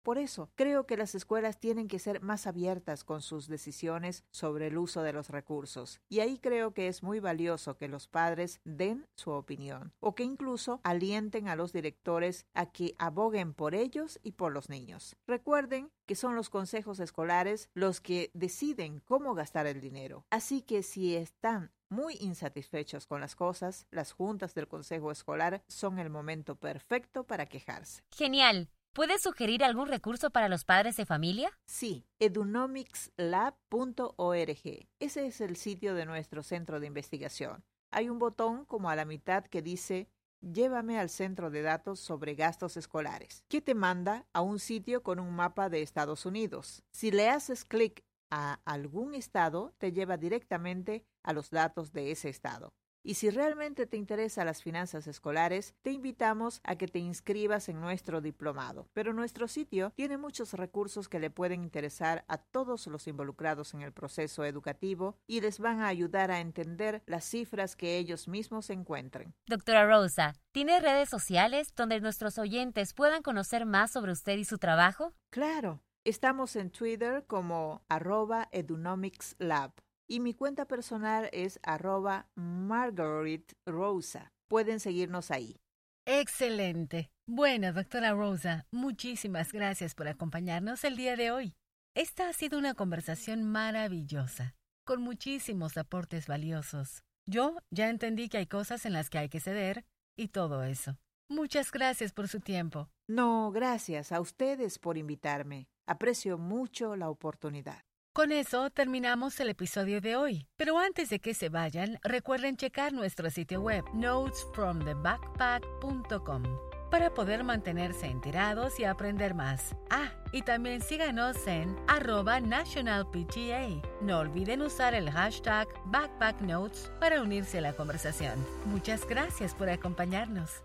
Por 0.03 0.17
eso, 0.17 0.49
creo 0.55 0.85
que 0.85 0.97
las 0.97 1.15
escuelas 1.15 1.61
tienen 1.61 1.87
que 1.87 1.97
ser 1.97 2.21
más 2.21 2.45
abiertas 2.45 3.05
con 3.05 3.21
sus 3.21 3.47
decisiones 3.47 4.25
sobre 4.31 4.67
el 4.67 4.77
uso 4.77 5.01
de 5.01 5.13
los 5.13 5.29
recursos. 5.29 6.01
Y 6.09 6.19
ahí 6.19 6.39
creo 6.39 6.73
que 6.73 6.89
es 6.89 7.03
muy 7.03 7.21
valioso 7.21 7.77
que 7.77 7.87
los 7.87 8.09
padres 8.09 8.59
den 8.65 9.07
su 9.15 9.31
opinión 9.31 9.93
o 10.01 10.13
que 10.13 10.23
incluso 10.23 10.81
alienten 10.83 11.47
a 11.47 11.55
los 11.55 11.71
directores 11.71 12.45
a 12.53 12.65
que 12.65 12.95
aboguen 12.99 13.53
por 13.53 13.75
ellos 13.75 14.19
y 14.23 14.33
por 14.33 14.51
los 14.51 14.67
niños. 14.67 15.15
Recuerden 15.25 15.89
que 16.05 16.15
son 16.15 16.35
los 16.35 16.49
consejos 16.49 16.99
escolares 16.99 17.69
los 17.73 18.01
que 18.01 18.29
deciden 18.33 18.99
cómo 18.99 19.33
gastar 19.35 19.67
el 19.67 19.79
dinero. 19.79 20.25
Así 20.29 20.63
que 20.63 20.83
si 20.83 21.15
están 21.15 21.71
muy 21.93 22.17
insatisfechos 22.19 23.07
con 23.07 23.21
las 23.21 23.35
cosas, 23.35 23.87
las 23.91 24.11
juntas 24.11 24.53
del 24.53 24.67
consejo 24.67 25.11
escolar 25.11 25.63
son 25.67 25.99
el 25.99 26.09
momento 26.09 26.55
perfecto 26.55 27.23
para 27.23 27.45
quejarse. 27.45 28.03
Genial. 28.11 28.69
¿Puedes 28.93 29.23
sugerir 29.23 29.63
algún 29.63 29.87
recurso 29.87 30.29
para 30.29 30.49
los 30.49 30.65
padres 30.65 30.97
de 30.97 31.07
familia? 31.07 31.49
Sí, 31.65 32.05
edunomicslab.org. 32.19 34.87
Ese 34.99 35.25
es 35.25 35.41
el 35.41 35.55
sitio 35.55 35.95
de 35.95 36.05
nuestro 36.05 36.43
centro 36.43 36.79
de 36.79 36.87
investigación. 36.87 37.63
Hay 37.89 38.09
un 38.09 38.19
botón 38.19 38.65
como 38.65 38.91
a 38.91 38.95
la 38.95 39.05
mitad 39.05 39.45
que 39.45 39.63
dice 39.63 40.09
Llévame 40.43 40.99
al 40.99 41.09
centro 41.09 41.49
de 41.49 41.61
datos 41.61 42.01
sobre 42.01 42.35
gastos 42.35 42.75
escolares, 42.75 43.45
que 43.47 43.61
te 43.61 43.75
manda 43.75 44.27
a 44.33 44.41
un 44.41 44.59
sitio 44.59 45.01
con 45.01 45.21
un 45.21 45.33
mapa 45.33 45.69
de 45.69 45.81
Estados 45.81 46.25
Unidos. 46.25 46.83
Si 46.91 47.11
le 47.11 47.29
haces 47.29 47.63
clic 47.63 48.03
a 48.29 48.59
algún 48.65 49.15
estado, 49.15 49.73
te 49.77 49.93
lleva 49.93 50.17
directamente 50.17 51.05
a 51.23 51.33
los 51.33 51.49
datos 51.49 51.93
de 51.93 52.11
ese 52.11 52.29
estado. 52.29 52.73
Y 53.05 53.15
si 53.15 53.29
realmente 53.29 53.85
te 53.85 53.97
interesan 53.97 54.45
las 54.45 54.63
finanzas 54.63 55.07
escolares, 55.07 55.75
te 55.81 55.91
invitamos 55.91 56.61
a 56.63 56.77
que 56.77 56.87
te 56.87 56.99
inscribas 56.99 57.67
en 57.67 57.81
nuestro 57.81 58.21
diplomado. 58.21 58.87
Pero 58.93 59.11
nuestro 59.11 59.49
sitio 59.49 59.91
tiene 59.97 60.17
muchos 60.17 60.53
recursos 60.53 61.09
que 61.09 61.19
le 61.19 61.29
pueden 61.29 61.63
interesar 61.63 62.23
a 62.29 62.37
todos 62.37 62.87
los 62.87 63.07
involucrados 63.07 63.73
en 63.73 63.81
el 63.81 63.91
proceso 63.91 64.45
educativo 64.45 65.17
y 65.27 65.41
les 65.41 65.59
van 65.59 65.81
a 65.81 65.87
ayudar 65.87 66.31
a 66.31 66.39
entender 66.39 67.03
las 67.05 67.25
cifras 67.25 67.75
que 67.75 67.97
ellos 67.97 68.29
mismos 68.29 68.69
encuentren. 68.69 69.35
Doctora 69.47 69.85
Rosa, 69.85 70.35
¿tiene 70.53 70.79
redes 70.79 71.09
sociales 71.09 71.75
donde 71.75 71.99
nuestros 71.99 72.37
oyentes 72.37 72.93
puedan 72.93 73.21
conocer 73.21 73.65
más 73.65 73.91
sobre 73.91 74.13
usted 74.13 74.37
y 74.37 74.45
su 74.45 74.57
trabajo? 74.59 75.13
Claro. 75.29 75.81
Estamos 76.05 76.57
en 76.57 76.69
Twitter 76.69 77.23
como 77.27 77.81
arroba 77.87 78.49
edunomicslab 78.51 79.71
y 80.07 80.19
mi 80.19 80.33
cuenta 80.33 80.65
personal 80.65 81.29
es 81.31 81.59
arroba 81.63 82.27
Margaret 82.35 83.53
Rosa. 83.65 84.31
Pueden 84.47 84.79
seguirnos 84.79 85.31
ahí. 85.31 85.59
Excelente. 86.05 87.11
Bueno, 87.25 87.71
doctora 87.71 88.11
Rosa, 88.11 88.65
muchísimas 88.71 89.53
gracias 89.53 89.95
por 89.95 90.07
acompañarnos 90.07 90.83
el 90.83 90.97
día 90.97 91.15
de 91.15 91.31
hoy. 91.31 91.55
Esta 91.95 92.27
ha 92.27 92.33
sido 92.33 92.57
una 92.57 92.73
conversación 92.73 93.43
maravillosa, 93.43 94.55
con 94.85 95.01
muchísimos 95.01 95.77
aportes 95.77 96.27
valiosos. 96.27 97.03
Yo 97.25 97.55
ya 97.71 97.89
entendí 97.89 98.27
que 98.27 98.39
hay 98.39 98.47
cosas 98.47 98.85
en 98.85 98.93
las 98.93 99.09
que 99.09 99.19
hay 99.19 99.29
que 99.29 99.39
ceder 99.39 99.85
y 100.17 100.27
todo 100.27 100.63
eso. 100.63 100.97
Muchas 101.29 101.71
gracias 101.71 102.11
por 102.11 102.27
su 102.27 102.41
tiempo. 102.41 102.89
No, 103.07 103.51
gracias 103.51 104.11
a 104.11 104.19
ustedes 104.19 104.77
por 104.79 104.97
invitarme. 104.97 105.67
Aprecio 105.87 106.37
mucho 106.37 106.95
la 106.95 107.09
oportunidad. 107.09 107.83
Con 108.13 108.31
eso 108.31 108.69
terminamos 108.69 109.39
el 109.39 109.49
episodio 109.49 109.99
de 109.99 110.15
hoy. 110.15 110.45
Pero 110.55 110.77
antes 110.77 111.09
de 111.09 111.17
que 111.17 111.33
se 111.33 111.49
vayan, 111.49 111.97
recuerden 112.03 112.57
checar 112.57 112.93
nuestro 112.93 113.31
sitio 113.31 113.59
web 113.59 113.83
notesfromthebackpack.com 113.91 116.43
para 116.91 117.11
poder 117.11 117.43
mantenerse 117.43 118.05
enterados 118.05 118.79
y 118.79 118.83
aprender 118.83 119.33
más. 119.33 119.75
Ah, 119.89 120.11
y 120.31 120.43
también 120.43 120.83
síganos 120.83 121.47
en 121.47 121.75
arroba 121.87 122.39
nationalpga. 122.39 123.81
No 123.99 124.19
olviden 124.19 124.61
usar 124.61 124.93
el 124.93 125.09
hashtag 125.09 125.67
backpacknotes 125.85 126.91
para 126.99 127.19
unirse 127.19 127.57
a 127.57 127.61
la 127.61 127.73
conversación. 127.73 128.35
Muchas 128.65 129.07
gracias 129.07 129.55
por 129.55 129.69
acompañarnos. 129.69 130.61